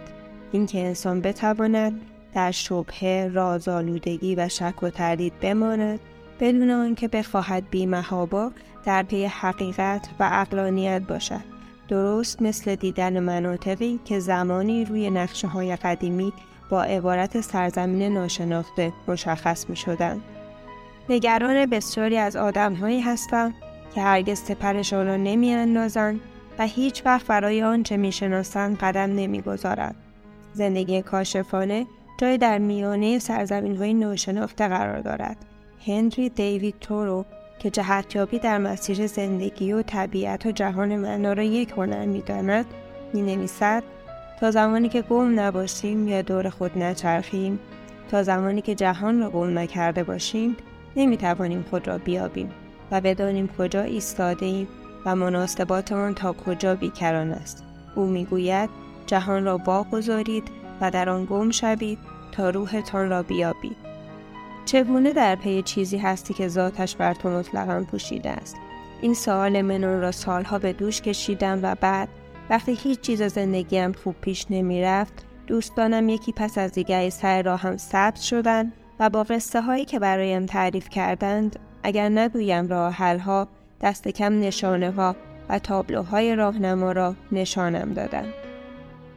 اینکه 0.52 0.80
انسان 0.80 1.22
بتواند 1.22 2.02
در 2.34 2.52
شبهه 2.52 3.32
رازآلودگی 3.34 4.36
و 4.36 4.50
شک 4.50 4.84
و 4.84 4.90
تردید 4.90 5.40
بماند 5.40 6.00
بدون 6.40 6.70
آنکه 6.70 7.08
بخواهد 7.08 7.70
بیمهابا 7.70 8.52
در 8.86 9.04
پی 9.04 9.26
حقیقت 9.26 10.10
و 10.20 10.30
اقلانیت 10.32 11.02
باشد 11.02 11.56
درست 11.88 12.42
مثل 12.42 12.76
دیدن 12.76 13.20
مناطقی 13.20 14.00
که 14.06 14.20
زمانی 14.20 14.86
روی 14.86 15.10
نقشه 15.10 15.48
های 15.48 15.76
قدیمی 15.76 16.34
با 16.70 16.84
عبارت 16.84 17.42
سرزمین 17.42 18.14
ناشناخته 18.14 18.94
مشخص 19.08 19.70
می 19.70 19.76
شدن. 19.76 20.22
نگران 21.10 21.66
بسیاری 21.66 22.18
از 22.18 22.36
آدم 22.36 22.74
هایی 22.74 23.02
هستم 23.02 23.54
که 23.96 24.02
هرگز 24.02 24.40
سپرشان 24.40 25.06
را 25.08 25.18
نمی 25.18 25.56
و 26.60 26.66
هیچ 26.66 27.02
وقت 27.06 27.28
برای 27.28 27.64
آنچه 27.64 27.98
می‌شناسند 27.98 28.78
قدم 28.78 29.16
نمی‌گذارد. 29.16 29.96
زندگی 30.54 31.02
کاشفانه 31.02 31.86
جای 32.18 32.38
در 32.38 32.58
میانه 32.58 33.20
سرزمین 33.20 33.78
های 33.78 33.94
نوشناخته 33.94 34.68
قرار 34.68 35.02
دارد. 35.02 35.38
هنری 35.88 36.30
دیوید 36.30 36.76
تورو 36.82 37.26
که 37.60 37.70
جهتیابی 37.70 38.40
در 38.40 38.58
مسیر 38.58 39.08
زندگی 39.08 39.74
و 39.74 39.82
طبیعت 39.82 40.46
و 40.46 40.52
جهان 40.52 40.96
معنا 40.96 41.34
را 41.34 41.44
یک 41.44 41.72
هنر 41.78 42.06
می‌داند 42.06 42.66
می 43.14 43.22
نویسد 43.22 43.84
تا 44.40 44.52
زمانی 44.52 44.90
که 44.90 45.02
گم 45.02 45.40
نباشیم 45.40 46.08
یا 46.08 46.22
دور 46.22 46.50
خود 46.50 46.78
نچرخیم 46.78 47.60
تا 48.12 48.24
زمانی 48.24 48.62
که 48.62 48.76
جهان 48.76 49.20
را 49.20 49.30
گم 49.30 49.60
نکرده 49.60 50.04
باشیم 50.04 50.58
نمی 50.96 51.18
توانیم 51.18 51.66
خود 51.70 51.88
را 51.88 51.98
بیابیم 51.98 52.52
و 52.92 53.02
بدانیم 53.02 53.50
کجا 53.58 53.82
ایستاده 53.82 54.46
ایم 54.46 54.68
و 55.06 55.16
مناسباتمان 55.16 56.14
تا 56.14 56.34
کجا 56.34 56.76
بیکران 56.76 57.32
است. 57.32 57.64
او 57.96 58.06
می‌گوید 58.06 58.70
جهان 59.08 59.46
را 59.46 59.58
واگذارید 59.66 60.44
و 60.82 60.92
در 60.92 61.10
آن 61.10 61.26
گم 61.26 61.52
شوید 61.52 62.00
تا 62.32 62.50
روحتان 62.50 63.10
را 63.10 63.24
بیابید. 63.24 63.78
چگونه 64.66 65.14
در 65.14 65.36
پی 65.36 65.62
چیزی 65.62 65.98
هستی 65.98 66.34
که 66.34 66.48
ذاتش 66.48 66.96
بر 66.96 67.14
تو 67.14 67.30
مطلقا 67.30 67.86
پوشیده 67.92 68.30
است؟ 68.30 68.56
این 69.02 69.14
سوال 69.14 69.62
منون 69.62 70.02
را 70.02 70.12
سالها 70.12 70.60
به 70.60 70.74
دوش 70.74 71.02
کشیدم 71.02 71.60
و 71.64 71.76
بعد 71.82 72.10
وقتی 72.50 72.74
هیچ 72.74 73.02
چیز 73.02 73.22
زندگیم 73.22 73.94
خوب 73.94 74.16
پیش 74.22 74.46
نمی 74.50 74.82
رفت 74.82 75.26
دوستانم 75.48 76.10
یکی 76.10 76.32
پس 76.32 76.58
از 76.58 76.72
دیگری 76.72 77.10
سر 77.10 77.42
راهم 77.42 77.78
ثبت 77.78 78.22
شدند 78.22 78.74
و 79.00 79.10
با 79.10 79.24
قصه 79.24 79.62
هایی 79.62 79.86
که 79.86 80.00
برایم 80.00 80.46
تعریف 80.46 80.90
کردند 80.90 81.60
اگر 81.84 82.10
نگویم 82.10 82.68
راه 82.68 83.18
ها 83.18 83.48
دست 83.82 84.08
کم 84.08 84.40
نشانه 84.40 84.92
ها 84.92 85.16
و 85.50 85.60
تابلوهای 85.60 86.36
راهنما 86.36 86.92
را 86.92 87.16
نشانم 87.32 87.94
دادند. 87.94 88.34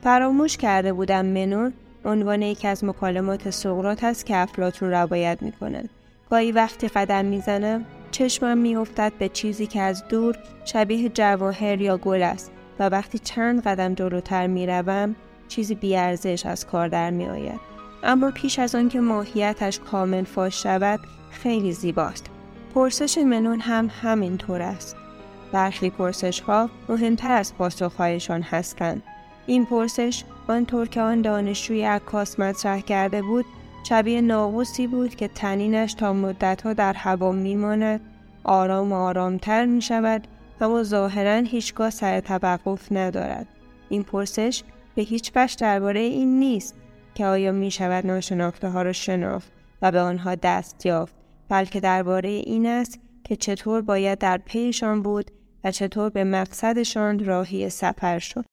فراموش 0.02 0.56
کرده 0.56 0.92
بودم 0.92 1.26
منون 1.26 1.72
عنوان 2.04 2.42
یکی 2.42 2.68
از 2.68 2.84
مکالمات 2.84 3.50
سقرات 3.50 4.04
است 4.04 4.26
که 4.26 4.36
افلاتون 4.36 4.90
روایت 4.90 5.38
می 5.40 5.52
کند. 5.52 5.88
گاهی 6.30 6.52
وقتی 6.52 6.88
قدم 6.88 7.24
می‌زنم 7.24 7.84
چشمم 8.10 8.58
میافتد 8.58 9.12
به 9.18 9.28
چیزی 9.28 9.66
که 9.66 9.80
از 9.80 10.08
دور 10.08 10.36
شبیه 10.64 11.08
جواهر 11.08 11.80
یا 11.80 11.96
گل 11.96 12.22
است 12.22 12.50
و 12.78 12.88
وقتی 12.88 13.18
چند 13.18 13.62
قدم 13.62 13.94
جلوتر 13.94 14.46
می‌روم 14.46 15.16
چیزی 15.48 15.74
بیارزش 15.74 16.46
از 16.46 16.66
کار 16.66 16.88
در 16.88 17.10
می 17.10 17.28
آید. 17.28 17.60
اما 18.02 18.30
پیش 18.30 18.58
از 18.58 18.74
آنکه 18.74 19.00
ماهیتش 19.00 19.78
کامل 19.78 20.24
فاش 20.24 20.62
شود 20.62 21.00
خیلی 21.30 21.72
زیباست. 21.72 22.26
پرسش 22.74 23.18
منون 23.18 23.60
هم 23.60 23.90
همینطور 24.02 24.62
است. 24.62 24.96
برخی 25.52 25.90
پرسش 25.90 26.40
ها 26.40 26.70
مهمتر 26.88 27.30
از 27.30 27.54
پاسخهایشان 27.54 28.42
هستند. 28.42 29.02
این 29.46 29.66
پرسش 29.66 30.24
آنطور 30.48 30.88
که 30.88 31.00
آن 31.00 31.22
دانشجوی 31.22 31.84
عکاس 31.84 32.40
مطرح 32.40 32.80
کرده 32.80 33.22
بود 33.22 33.44
شبیه 33.88 34.20
ناقوسی 34.20 34.86
بود 34.86 35.14
که 35.14 35.28
تنینش 35.28 35.94
تا 35.94 36.12
مدتها 36.12 36.72
در 36.72 36.92
هوا 36.92 37.32
میماند 37.32 38.00
آرام 38.44 38.92
آرامتر 38.92 39.66
می 39.66 39.82
شود 39.82 40.26
و 40.60 40.82
ظاهرا 40.82 41.36
هیچگاه 41.36 41.90
سر 41.90 42.20
توقف 42.20 42.92
ندارد 42.92 43.46
این 43.88 44.02
پرسش 44.02 44.62
به 44.94 45.02
هیچ 45.02 45.32
وجه 45.36 45.56
درباره 45.60 46.00
این 46.00 46.38
نیست 46.38 46.74
که 47.14 47.26
آیا 47.26 47.52
می 47.52 47.70
شود 47.70 48.06
ناشناخته 48.06 48.68
ها 48.68 48.82
را 48.82 48.92
شناخت 48.92 49.52
و 49.82 49.92
به 49.92 50.00
آنها 50.00 50.34
دست 50.34 50.86
یافت 50.86 51.17
بلکه 51.48 51.80
درباره 51.80 52.28
این 52.28 52.66
است 52.66 53.00
که 53.24 53.36
چطور 53.36 53.82
باید 53.82 54.18
در 54.18 54.38
پیشان 54.38 55.02
بود 55.02 55.30
و 55.64 55.70
چطور 55.70 56.10
به 56.10 56.24
مقصدشان 56.24 57.24
راهی 57.24 57.70
سفر 57.70 58.18
شد 58.18 58.44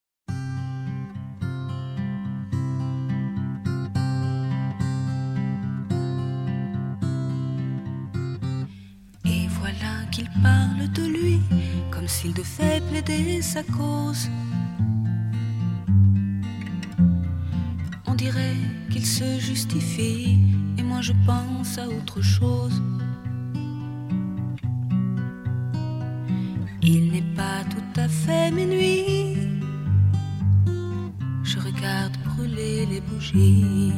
parle 10.43 10.87
de 10.93 11.05
lui 11.15 11.39
comme 11.91 12.07
s'il 12.07 12.33
devait 12.33 12.81
plaider 12.89 13.41
sa 13.41 13.63
cause. 13.63 14.29
On 18.07 18.15
dirait 18.15 18.84
se 19.05 19.39
justifie 19.39 20.39
et 20.79 20.83
moi 20.83 20.99
je 21.01 21.13
pense 21.27 21.77
à 21.77 21.87
autre 21.87 22.21
chose. 22.23 22.81
Il 26.81 27.11
n'est 27.11 27.33
pas 27.35 27.63
tout 27.69 27.99
à 27.99 28.07
fait 28.07 28.49
minuit. 28.51 29.37
Je 31.43 31.59
regarde 31.59 32.17
brûler 32.25 32.87
les 32.87 33.01
bougies. 33.01 33.93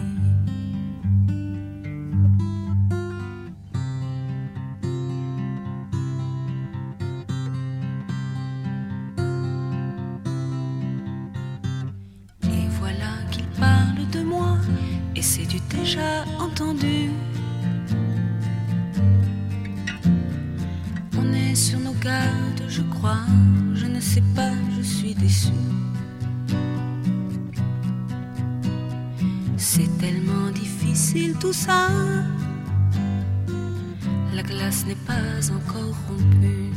Encore 35.52 35.96
rompue. 36.08 36.72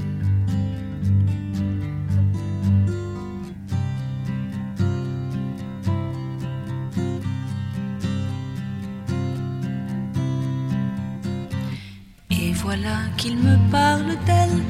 Et 12.31 12.53
voilà 12.53 12.99
qu'il 13.17 13.37
me 13.37 13.57
parle 13.71 14.17
d'elle, 14.27 14.63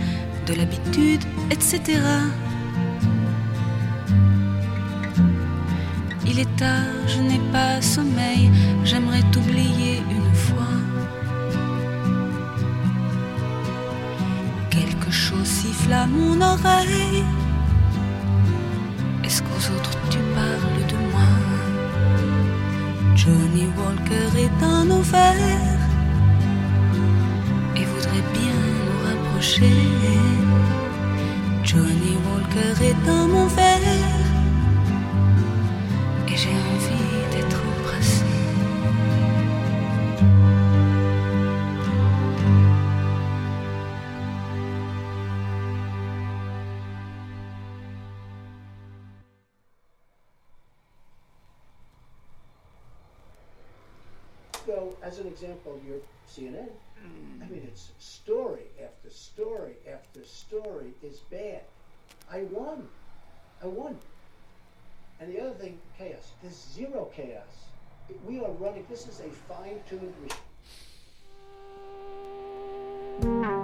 de 0.46 0.54
l'habitude, 0.54 1.22
etc. 1.50 2.00
Il 6.26 6.38
est 6.38 6.56
tard, 6.56 6.84
je 7.06 7.20
n'ai 7.20 7.40
pas 7.52 7.82
sommeil, 7.82 8.50
mon 16.10 16.40
oreille. 16.40 17.24
Est-ce 19.24 19.42
qu'aux 19.42 19.64
autres 19.74 19.96
tu 20.10 20.18
parles 20.34 20.82
de 20.92 20.98
moi? 21.12 21.30
Johnny 23.14 23.66
Walker 23.76 24.30
est 24.44 24.86
nos 24.86 25.02
verres 25.02 25.86
et 27.76 27.84
voudrait 27.84 28.26
bien 28.38 28.58
nous 28.84 28.98
rapprocher. 29.08 29.76
Johnny 31.62 32.14
Walker 32.26 32.74
est 32.88 33.06
dans 33.06 33.28
mon 33.28 33.46
example, 55.40 55.80
your 55.86 55.98
CNN. 56.28 56.68
I 57.42 57.48
mean, 57.48 57.62
it's 57.66 57.92
story 57.98 58.66
after 58.82 59.08
story 59.08 59.72
after 59.90 60.22
story 60.24 60.92
is 61.02 61.20
bad. 61.30 61.62
I 62.30 62.42
won. 62.50 62.86
I 63.62 63.66
won. 63.66 63.96
And 65.18 65.32
the 65.32 65.40
other 65.40 65.54
thing, 65.54 65.78
chaos. 65.96 66.32
There's 66.42 66.62
zero 66.74 67.10
chaos. 67.16 67.70
We 68.26 68.40
are 68.40 68.50
running, 68.52 68.84
this 68.90 69.06
is 69.06 69.20
a 69.20 69.30
fine 69.52 69.80
tuned 69.88 70.12
machine. 73.22 73.59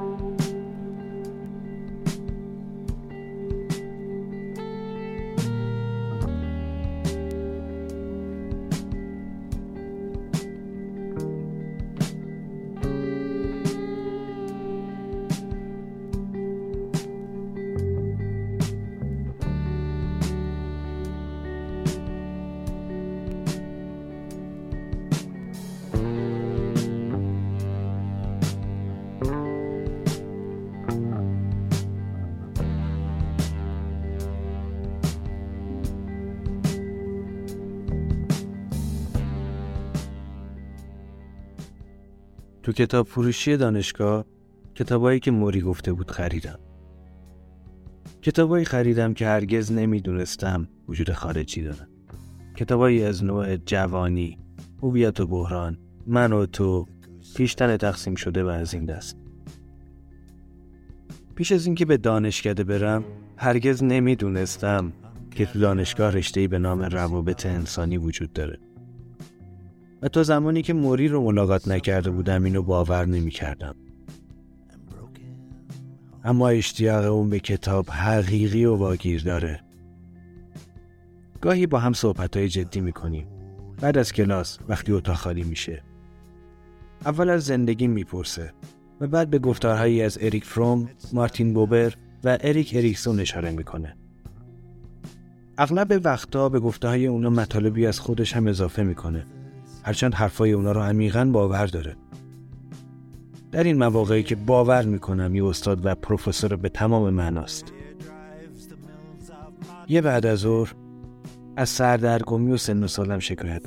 کتاب 42.76 43.06
فروشی 43.06 43.56
دانشگاه 43.56 44.24
کتابایی 44.74 45.20
که 45.20 45.30
موری 45.30 45.60
گفته 45.60 45.92
بود 45.92 46.10
خریدم. 46.10 46.58
کتابایی 48.22 48.64
خریدم 48.64 49.14
که 49.14 49.26
هرگز 49.26 49.72
نمی‌دونستم 49.72 50.68
وجود 50.88 51.12
خارجی 51.12 51.62
دارن. 51.62 51.88
کتابایی 52.56 53.02
از 53.02 53.24
نوع 53.24 53.56
جوانی 53.56 54.38
هویت 54.82 55.20
و 55.20 55.26
بحران 55.26 55.78
من 56.06 56.32
و 56.32 56.46
تو 56.46 56.86
پیشتن 57.36 57.76
تقسیم 57.76 58.14
شده 58.14 58.44
و 58.44 58.46
از 58.46 58.74
این 58.74 58.84
دست. 58.84 59.16
پیش 61.34 61.52
از 61.52 61.66
اینکه 61.66 61.84
به 61.84 61.96
دانشکده 61.96 62.64
برم 62.64 63.04
هرگز 63.36 63.82
نمی‌دونستم 63.82 64.92
که 65.30 65.46
تو 65.46 65.58
دانشگاه 65.58 66.10
رشته‌ای 66.10 66.48
به 66.48 66.58
نام 66.58 66.82
روابط 66.82 67.46
انسانی 67.46 67.96
وجود 67.98 68.32
داره. 68.32 68.58
و 70.02 70.08
تا 70.08 70.22
زمانی 70.22 70.62
که 70.62 70.72
موری 70.72 71.08
رو 71.08 71.22
ملاقات 71.22 71.68
نکرده 71.68 72.10
بودم 72.10 72.44
اینو 72.44 72.62
باور 72.62 73.06
نمی 73.06 73.30
کردم. 73.30 73.74
اما 76.24 76.48
اشتیاق 76.48 77.12
اون 77.12 77.30
به 77.30 77.40
کتاب 77.40 77.90
حقیقی 77.90 78.64
و 78.64 78.76
واگیر 78.76 79.22
داره. 79.22 79.60
گاهی 81.40 81.66
با 81.66 81.78
هم 81.78 81.92
صحبت 81.92 82.36
های 82.36 82.48
جدی 82.48 82.80
می 82.80 82.92
کنیم. 82.92 83.26
بعد 83.80 83.98
از 83.98 84.12
کلاس 84.12 84.58
وقتی 84.68 84.92
اتاق 84.92 85.16
خالی 85.16 85.42
میشه. 85.42 85.82
اول 87.04 87.30
از 87.30 87.44
زندگی 87.44 87.86
می‌پرسه 87.86 88.52
و 89.00 89.06
بعد 89.06 89.30
به 89.30 89.38
گفتارهایی 89.38 90.02
از 90.02 90.18
اریک 90.20 90.44
فروم، 90.44 90.90
مارتین 91.12 91.54
بوبر 91.54 91.94
و 92.24 92.38
اریک 92.40 92.72
اریکسون 92.76 93.20
اشاره 93.20 93.50
می‌کنه. 93.50 93.96
اغلب 95.58 96.00
وقتا 96.04 96.48
به 96.48 96.60
گفته 96.60 96.88
های 96.88 97.06
اونا 97.06 97.30
مطالبی 97.30 97.86
از 97.86 98.00
خودش 98.00 98.36
هم 98.36 98.46
اضافه 98.46 98.82
می‌کنه 98.82 99.26
هرچند 99.86 100.14
حرفای 100.14 100.52
اونا 100.52 100.72
رو 100.72 100.80
عمیقا 100.80 101.24
باور 101.24 101.66
داره. 101.66 101.96
در 103.52 103.64
این 103.64 103.78
مواقعی 103.78 104.22
که 104.22 104.34
باور 104.34 104.84
می‌کنم 104.84 105.34
یه 105.34 105.44
استاد 105.44 105.86
و 105.86 105.94
پروفسور 105.94 106.56
به 106.56 106.68
تمام 106.68 107.10
معناست. 107.10 107.72
یه 109.88 110.00
بعد 110.00 110.26
از 110.26 110.38
ظهر 110.38 110.74
از 111.56 111.68
سردرگمی 111.68 112.52
و 112.52 112.56
سن 112.56 112.84
و 112.84 112.86
سالم 112.86 113.18
شکایت 113.18 113.62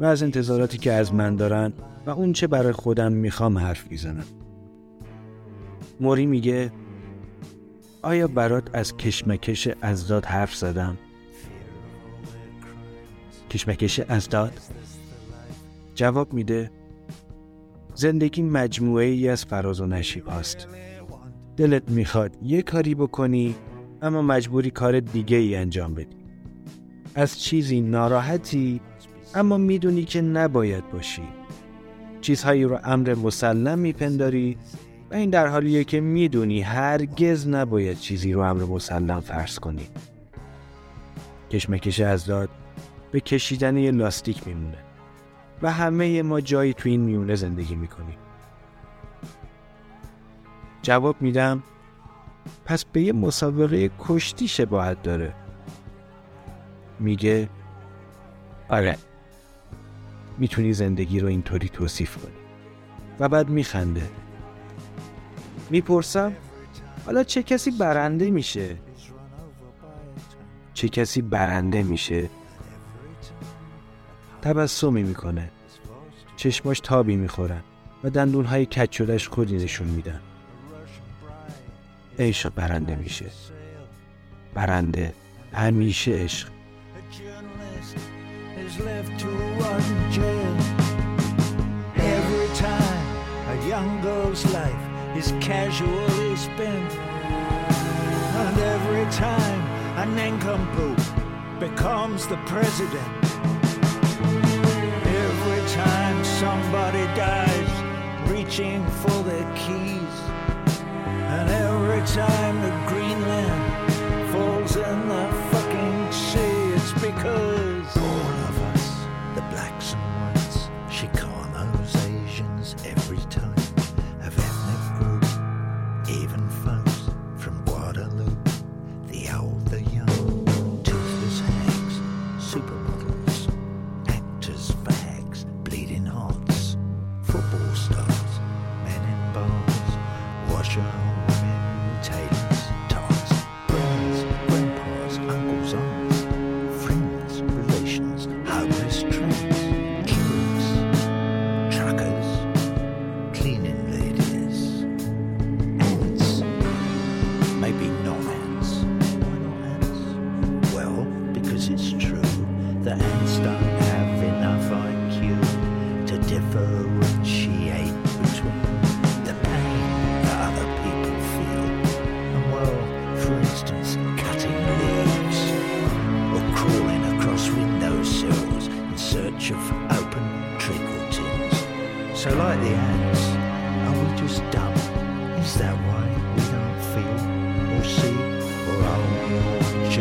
و 0.00 0.04
از 0.04 0.22
انتظاراتی 0.22 0.78
که 0.78 0.92
از 0.92 1.14
من 1.14 1.36
دارن 1.36 1.72
و 2.06 2.10
اون 2.10 2.32
چه 2.32 2.46
برای 2.46 2.72
خودم 2.72 3.12
می‌خوام 3.12 3.58
حرف 3.58 3.90
می‌زنم. 3.90 4.24
موری 6.00 6.26
میگه 6.26 6.72
آیا 8.02 8.28
برات 8.28 8.70
از 8.72 8.96
کشمکش 8.96 9.68
ازداد 9.82 10.24
حرف 10.24 10.54
زدم؟ 10.54 10.98
کشمکش 13.50 14.00
ازداد؟ 14.00 14.52
جواب 15.94 16.32
میده 16.32 16.70
زندگی 17.94 18.42
مجموعه 18.42 19.06
ای 19.06 19.28
از 19.28 19.44
فراز 19.44 19.80
و 19.80 19.86
نشیب 19.86 20.26
هاست. 20.26 20.68
دلت 21.56 21.88
می‌خواد 21.88 22.36
یه 22.42 22.62
کاری 22.62 22.94
بکنی 22.94 23.54
اما 24.02 24.22
مجبوری 24.22 24.70
کار 24.70 25.00
دیگه 25.00 25.36
ای 25.36 25.56
انجام 25.56 25.94
بدی. 25.94 26.16
از 27.14 27.40
چیزی 27.40 27.80
ناراحتی 27.80 28.80
اما 29.34 29.56
می‌دونی 29.58 30.04
که 30.04 30.20
نباید 30.20 30.90
باشی. 30.90 31.22
چیزهایی 32.20 32.64
رو 32.64 32.78
امر 32.84 33.14
مسلم 33.14 33.78
میپنداری 33.78 34.56
و 35.10 35.14
این 35.14 35.30
در 35.30 35.46
حالیه 35.46 35.84
که 35.84 36.00
می‌دونی 36.00 36.60
هرگز 36.60 37.48
نباید 37.48 37.98
چیزی 37.98 38.32
رو 38.32 38.40
امر 38.40 38.64
مسلم 38.64 39.20
فرض 39.20 39.58
کنی. 39.58 39.88
کشمکش 41.50 42.00
ازداد 42.00 42.48
به 43.12 43.20
کشیدن 43.20 43.76
یه 43.76 43.90
لاستیک 43.90 44.46
میمونه. 44.46 44.78
و 45.62 45.72
همه 45.72 46.22
ما 46.22 46.40
جایی 46.40 46.74
تو 46.74 46.88
این 46.88 47.00
میونه 47.00 47.34
زندگی 47.34 47.74
می‌کنیم. 47.74 48.16
جواب 50.82 51.16
میدم 51.20 51.62
پس 52.64 52.84
به 52.84 53.00
یه 53.00 53.12
مسابقه 53.12 53.90
کشتی 53.98 54.48
شباهت 54.48 55.02
داره. 55.02 55.34
میگه 57.00 57.48
آره. 58.68 58.96
می‌تونی 60.38 60.72
زندگی 60.72 61.20
رو 61.20 61.28
اینطوری 61.28 61.68
توصیف 61.68 62.16
کنی. 62.16 62.32
و 63.20 63.28
بعد 63.28 63.48
میخنده. 63.48 64.10
می‌پرسم 65.70 66.32
حالا 67.06 67.24
چه 67.24 67.42
کسی 67.42 67.70
برنده 67.70 68.30
میشه؟ 68.30 68.76
چه 70.74 70.88
کسی 70.88 71.22
برنده 71.22 71.82
میشه؟ 71.82 72.28
تبسمی 74.42 75.02
می‌کنه. 75.02 75.50
چشماش 76.36 76.80
تابی 76.80 77.16
می‌خورن 77.16 77.60
و 78.04 78.10
دندونهای 78.10 78.66
کج 78.66 78.92
شدهش 78.92 79.28
خودی 79.28 79.56
نشون 79.56 79.88
میدن. 79.88 80.20
عشق 82.18 82.52
برنده 82.54 82.96
میشه. 82.96 83.26
برنده 84.54 85.14
همیشه 85.52 86.12
عشق. 86.12 86.48
Becomes 101.60 102.22
the 102.32 102.40
president, 102.52 103.19
somebody 106.70 107.04
dies 107.16 108.30
reaching 108.30 108.86
for 109.02 109.24
their 109.24 109.44
keys, 109.56 110.16
and 111.34 111.50
every 111.50 112.00
time 112.06 112.62
the 112.62 112.70
Greenland 112.88 113.09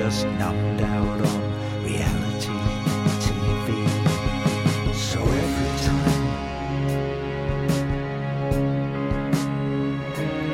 just 0.09 0.25
numbed 0.41 0.81
out 0.81 1.19
on 1.31 1.41
reality 1.85 2.59
TV? 3.25 3.67
So 5.09 5.19
every 5.43 5.73
time 5.85 6.25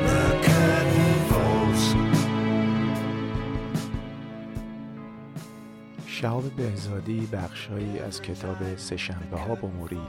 the 0.08 0.24
curtain 0.46 1.14
falls. 1.30 1.84
شهاب 6.06 6.44
بهزادی 6.56 7.28
بخشهایی 7.32 7.98
از 7.98 8.22
کتاب 8.22 8.76
سهشنبه 8.76 9.38
ها 9.38 9.54
با 9.54 9.68
موری 9.68 10.00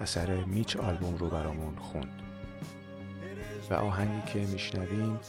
اثر 0.00 0.44
میچ 0.44 0.76
آلبوم 0.76 1.16
رو 1.16 1.28
برامون 1.30 1.76
خوند 1.76 2.22
و 3.70 3.74
آهنگی 3.74 4.32
که 4.32 4.38
میشنویم 4.38 5.20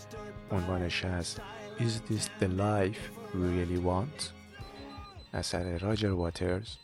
عنوانش 0.51 1.05
از 1.05 1.35
Is 1.79 2.11
this 2.11 2.29
the 2.41 2.47
life 2.47 3.24
really 3.33 3.79
want. 3.85 4.31
اثر 5.33 5.77
راجر 5.77 6.11
واترز 6.11 6.75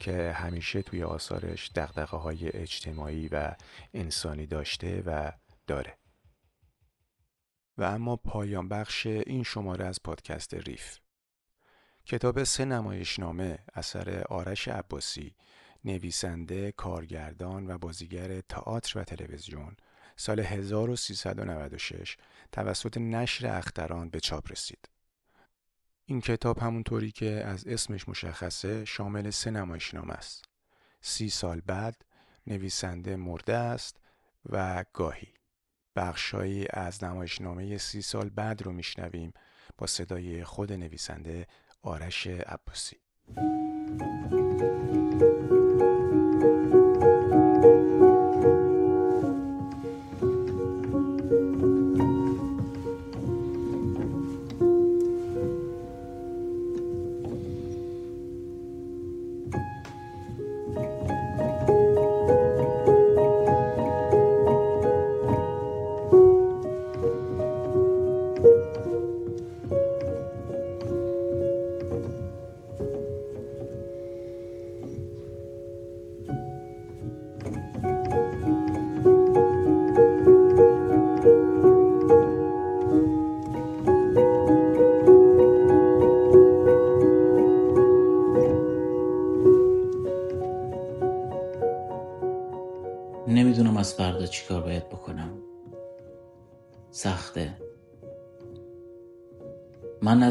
که 0.00 0.32
همیشه 0.32 0.82
توی 0.82 1.02
آثارش 1.02 1.70
دقدقه 1.74 2.16
های 2.16 2.48
اجتماعی 2.48 3.28
و 3.28 3.54
انسانی 3.94 4.46
داشته 4.46 5.02
و 5.06 5.32
داره. 5.66 5.98
و 7.78 7.82
اما 7.82 8.16
پایان 8.16 8.68
بخش 8.68 9.06
این 9.06 9.42
شماره 9.42 9.84
از 9.84 10.02
پادکست 10.02 10.54
ریف. 10.54 10.98
کتاب 12.06 12.44
سه 12.44 12.64
نمایشنامه 12.64 13.58
اثر 13.74 14.24
آرش 14.28 14.68
عباسی 14.68 15.34
نویسنده، 15.84 16.72
کارگردان 16.72 17.70
و 17.70 17.78
بازیگر 17.78 18.40
تئاتر 18.40 18.98
و 18.98 19.04
تلویزیون 19.04 19.76
سال 20.16 20.40
1396 20.40 22.16
توسط 22.52 22.98
نشر 22.98 23.46
اختران 23.46 24.10
به 24.10 24.20
چاپ 24.20 24.52
رسید. 24.52 24.91
این 26.12 26.20
کتاب 26.20 26.58
همونطوری 26.58 27.10
که 27.10 27.30
از 27.30 27.66
اسمش 27.66 28.08
مشخصه 28.08 28.84
شامل 28.84 29.30
سه 29.30 29.50
نمایشنامه 29.50 30.12
است. 30.12 30.44
سی 31.00 31.30
سال 31.30 31.60
بعد 31.60 32.04
نویسنده 32.46 33.16
مرده 33.16 33.54
است 33.54 33.96
و 34.46 34.84
گاهی 34.92 35.28
بخشهایی 35.96 36.66
از 36.70 37.04
نمایشنامه 37.04 37.78
سی 37.78 38.02
سال 38.02 38.28
بعد 38.28 38.62
رو 38.62 38.72
میشنویم 38.72 39.32
با 39.78 39.86
صدای 39.86 40.44
خود 40.44 40.72
نویسنده 40.72 41.46
آرش 41.82 42.26
عباسی. 42.26 42.96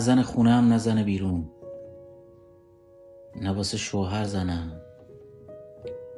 زن 0.02 0.22
خونه 0.22 0.52
هم 0.52 0.68
نه 0.68 0.78
زن 0.78 1.04
بیرون. 1.04 1.50
نه 3.42 3.52
واسه 3.52 3.78
شوهر 3.78 4.24
زنم 4.24 4.82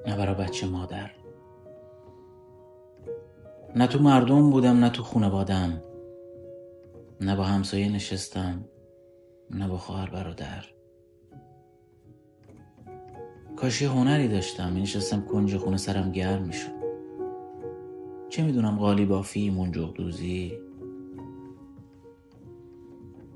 نه 0.08 0.18
برا 0.18 0.34
بچه 0.34 0.68
مادر. 0.68 1.12
نه 3.76 3.88
تو 3.88 4.00
مردم 4.00 4.50
بودم 4.50 4.80
نه 4.80 4.90
تو 4.90 5.04
خونوادم 5.04 5.82
نه 7.22 7.36
با 7.36 7.44
همسایه 7.44 7.90
نشستم 7.90 8.66
نه 9.50 9.68
با 9.68 9.78
خواهر 9.78 10.10
برادر. 10.10 10.66
کاش 13.56 13.82
یه 13.82 13.90
هنری 13.90 14.28
داشتم. 14.28 14.74
نشستم 14.78 15.22
کنج 15.22 15.58
خونه 15.58 15.78
سرم 15.78 16.12
گرم 16.12 16.42
می‌شد. 16.42 16.84
چه 18.30 18.44
می‌دونم 18.44 18.78
قالی 18.80 19.06
بافی 19.06 19.50
منجوق 19.50 19.94
دوزی 19.94 20.60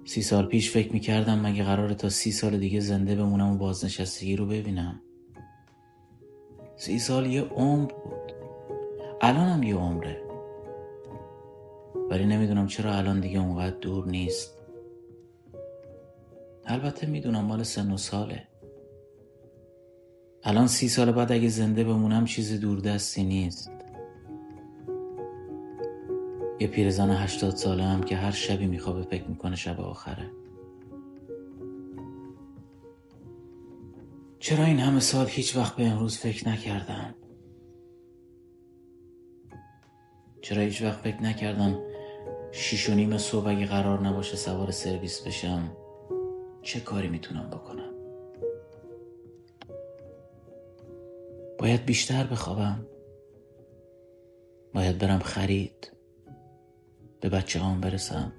سی 0.08 0.22
سال 0.22 0.46
پیش 0.46 0.72
فکر 0.72 0.94
می‌کردم 0.94 1.40
مگه 1.40 1.64
قراره 1.64 1.96
تا 1.96 2.10
سی 2.10 2.32
سال 2.32 2.58
دیگه 2.58 2.80
زنده 2.80 3.16
بمونم 3.16 3.52
و 3.52 3.58
بازنشستگی 3.58 4.36
رو 4.36 4.46
ببینم. 4.46 5.02
سی 6.76 7.00
سال 7.00 7.26
یه 7.26 7.42
عمر 7.42 7.92
بود. 7.92 8.34
الانم 9.22 9.64
یه 9.64 9.76
عمره. 9.76 10.22
ولی 12.10 12.26
نمی‌دونم 12.26 12.68
چرا 12.68 12.94
الان 12.94 13.20
دیگه 13.20 13.40
اونقدر 13.40 13.76
دور 13.78 14.08
نیست. 14.08 14.58
البته 16.66 17.08
می‌دونم 17.08 17.46
مال 17.46 17.64
سن 17.64 17.92
و 17.92 17.98
ساله. 17.98 18.48
الان 20.44 20.68
سی 20.68 20.90
سال 20.90 21.12
بعد 21.12 21.32
اگه 21.32 21.50
زنده 21.50 21.84
بمونم 21.84 22.26
چیزی 22.26 22.58
دوردستی 22.58 23.24
نیست. 23.24 23.77
یه 26.60 26.68
پیرزن 26.68 27.10
هشتاد 27.10 27.56
ساله 27.56 27.84
هم 27.84 28.04
که 28.04 28.16
هر 28.16 28.32
شبی 28.32 28.68
میخوابه 28.68 29.02
فکر 29.02 29.28
می‌کنه 29.28 29.56
شب 29.56 29.82
آخره. 29.82 30.32
چرا 34.40 34.64
این 34.64 34.80
همه 34.80 35.00
سال 35.00 35.28
هیچ 35.30 35.56
وقت 35.56 35.76
به 35.76 35.88
امروز 35.88 36.18
فکر 36.18 36.50
نکردم 36.50 37.16
چرا 40.42 40.62
هیچ 40.62 40.82
وقت 40.82 41.00
فکر 41.00 41.22
نکردم 41.22 41.80
شیش 42.52 42.90
و 42.90 42.94
نیم 42.94 43.18
صبح 43.18 43.48
اگه 43.48 43.66
قرار 43.66 44.08
نباشه 44.08 44.38
سوار 44.38 44.72
سرویس 44.72 45.22
بشم 45.22 45.72
چه 46.62 46.80
کاری 46.80 47.08
می‌تونم 47.08 47.50
بکنم؟ 47.50 47.94
باید 51.60 51.86
بیشتر 51.86 52.24
بخوابم. 52.24 52.86
باید 54.74 54.98
برم 54.98 55.20
خرید. 55.20 55.97
به 57.30 57.38
بچه 57.38 57.60
هام 57.60 57.82
برسم. 57.82 58.32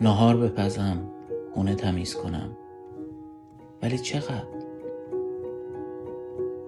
نهار 0.00 0.36
بپزم 0.36 1.10
خونه 1.54 1.74
تمیز 1.74 2.14
کنم. 2.14 2.56
ولی 3.82 3.98
چقدر؟ 3.98 4.44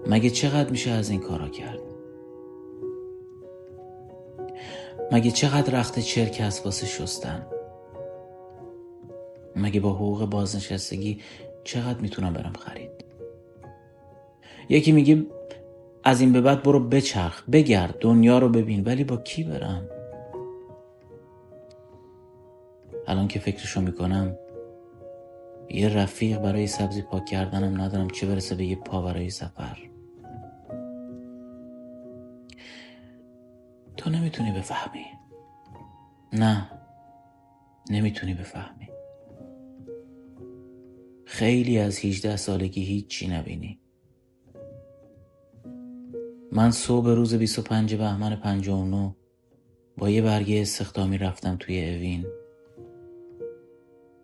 مگه 0.06 0.30
چقدر 0.30 0.70
میشه 0.70 0.90
از 0.90 1.10
این 1.10 1.20
کارا 1.20 1.48
کرد؟ 1.48 1.78
مگه 5.12 5.30
چقدر 5.30 5.80
رخت 5.80 5.98
چرک 5.98 6.40
هست 6.40 6.64
واسه 6.64 6.86
شستن؟ 6.86 7.46
مگه 9.56 9.80
با 9.80 9.92
حقوق 9.92 10.24
بازنشستگی 10.24 11.20
چقدر 11.64 12.00
می‌تونم 12.00 12.32
برم 12.32 12.52
خرید؟ 12.52 12.90
یکی 14.68 14.92
میگه 14.92 15.26
از 16.04 16.20
این 16.20 16.32
به 16.32 16.40
بعد 16.40 16.62
برو 16.62 16.80
بچرخ 16.88 17.42
بگرد 17.52 17.98
دنیا 18.00 18.38
رو 18.38 18.48
ببین 18.48 18.84
ولی 18.84 19.04
با 19.04 19.16
کی 19.16 19.44
برم؟ 19.44 19.95
الان 23.07 23.28
که 23.28 23.38
فکرشو 23.38 23.80
می‌کنم 23.80 24.36
یه 25.70 25.88
رفیق 25.88 26.38
برای 26.38 26.66
سبزی 26.66 27.02
پاک 27.02 27.24
کردنم 27.24 27.80
ندارم 27.80 28.11
چه 28.11 28.26
برسه 28.26 28.54
به 28.54 28.64
یه 28.64 28.76
پا 28.76 29.02
برای 29.02 29.30
سفر. 29.30 29.78
تو 33.96 34.11
نمی‌تونی 34.11 34.52
بفهمی. 34.52 35.04
نه 36.32 36.70
نمی‌تونی 37.90 38.34
بفهمی. 38.34 38.88
خیلی 41.24 41.78
از 41.78 41.98
18 42.04 42.36
سالگی 42.36 42.84
هیچی 42.84 43.28
نبینی. 43.28 43.80
من 46.52 46.70
صبح 46.70 47.09
روز 47.09 47.34
25 47.34 47.94
بهمن 47.94 48.36
59 48.36 49.16
با 49.98 50.11
یه 50.11 50.22
برگه 50.22 50.61
استخدامی 50.61 51.18
رفتم 51.18 51.57
توی 51.61 51.94
اوین. 51.94 52.26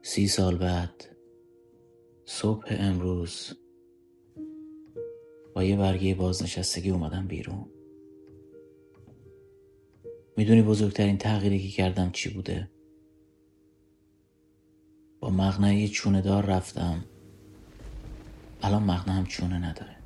سی 0.05 0.29
سال 0.29 0.59
بعد 0.59 1.05
صبح 2.25 2.65
امروز 2.69 3.53
با 5.55 5.65
یه 5.65 5.77
برگه 5.77 6.15
بازنشستگی 6.15 6.91
اومدم 6.91 7.27
بیرون. 7.27 7.67
می‌دونی 10.37 10.63
بزرگترین 10.63 11.19
تغییری 11.19 11.59
که 11.59 11.69
کردم 11.69 12.11
چی 12.11 12.31
بوده؟ 12.31 12.71
با 15.21 15.31
مغنه 15.31 15.89
چونه 15.89 16.23
دار 16.23 16.47
رفتم. 16.47 17.05
الان 18.63 18.83
مغنه 18.83 19.15
هم 19.15 19.27
چونه 19.27 19.59
نداره. 19.59 19.97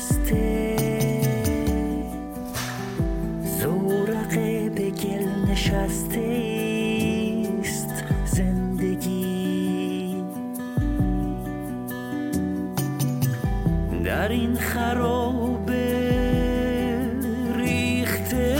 شکسته 0.00 0.76
زورقه 3.60 4.70
به 4.70 4.90
گل 4.90 5.50
نشسته 5.50 6.24
است 7.60 8.04
زندگی. 8.24 10.16
در 14.04 14.28
این 14.28 14.54
خرابه 14.54 15.90
ریخته 17.56 18.56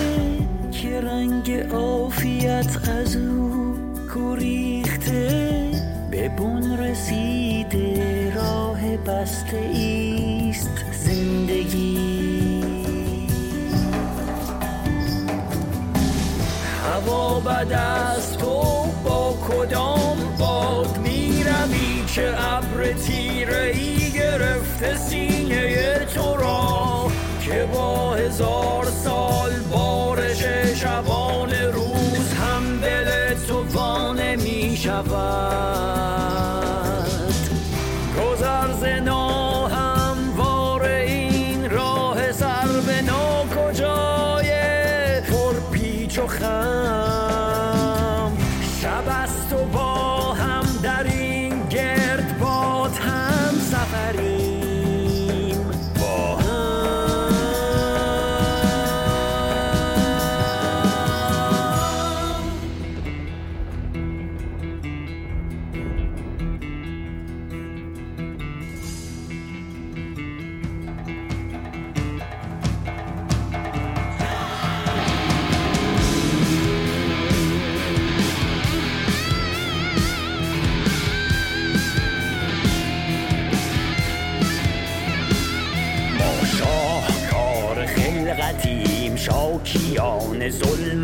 که 0.73 1.01
رنگ 1.01 1.53
عافیت 1.73 2.89
از 2.89 3.17
او 3.17 3.75
گریخته. 4.15 5.51
به 6.11 6.29
بن 6.29 6.79
رسیده 6.79 8.35
راه 8.35 8.97
بسته 8.97 9.57
ایست 9.57 9.90
بد 17.61 17.73
از 17.73 18.39
تو 18.39 18.85
با 19.05 19.35
کدام 19.49 20.37
باد 20.39 20.99
می‌روی 20.99 22.05
که 22.15 22.35
ابر 22.55 22.93
تیره 22.93 23.73
ای 23.75 24.11
گرفته 24.11 24.97
سینه 24.97 25.95
تو 26.15 26.37
را 26.37 27.11
که 27.43 27.69
با 27.75 28.15
هزار 28.15 28.85
سال 28.85 29.51
بارش 29.73 30.43
شبان 30.75 31.51
روز 31.53 32.33
هم 32.33 32.81
دل 32.81 33.35
تو 33.49 33.65
وانه 33.73 34.37
می 34.37 34.77
شود 34.77 36.00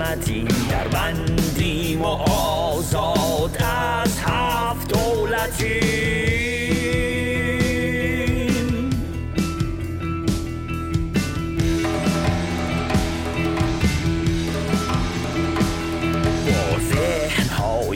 ظلمتیم 0.06 0.44
در 0.44 0.65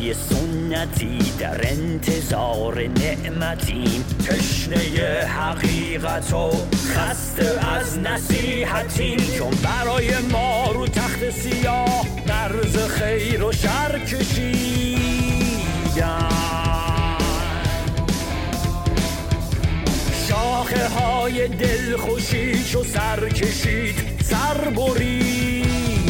ذهنهای 0.01 0.14
سنتی 0.14 1.18
در 1.38 1.68
انتظار 1.68 2.82
نعمتیم 2.82 4.05
تشنه 4.28 4.76
حقیقت 5.26 6.32
و 6.32 6.51
خسته 6.94 7.66
از 7.76 7.98
نصیحتیم 7.98 9.18
چون 9.38 9.51
برای 9.51 10.18
ما 10.18 10.72
رو 10.72 10.86
تخت 10.86 11.30
سیاه 11.30 12.07
مرز 12.28 12.76
خیر 12.76 13.44
و 13.44 13.53
شر 13.53 13.98
کشیدن 13.98 15.01
شاخه 20.28 20.88
های 20.88 21.48
دلخوشی 21.48 22.64
چو 22.64 22.84
سر 22.84 23.28
کشید 23.28 23.96
سر 24.22 24.70
بریدن 24.70 26.01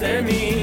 شکسته 0.00 0.55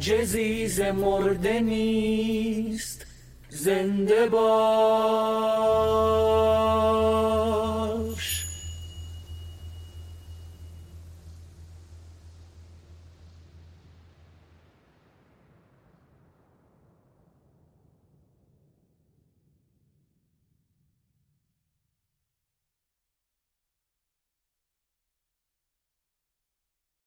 معجزی 0.00 0.68
ز 0.68 0.80
مرده 0.80 1.60
نیست. 1.60 3.06
زنده 3.48 4.26
باش. 4.26 5.39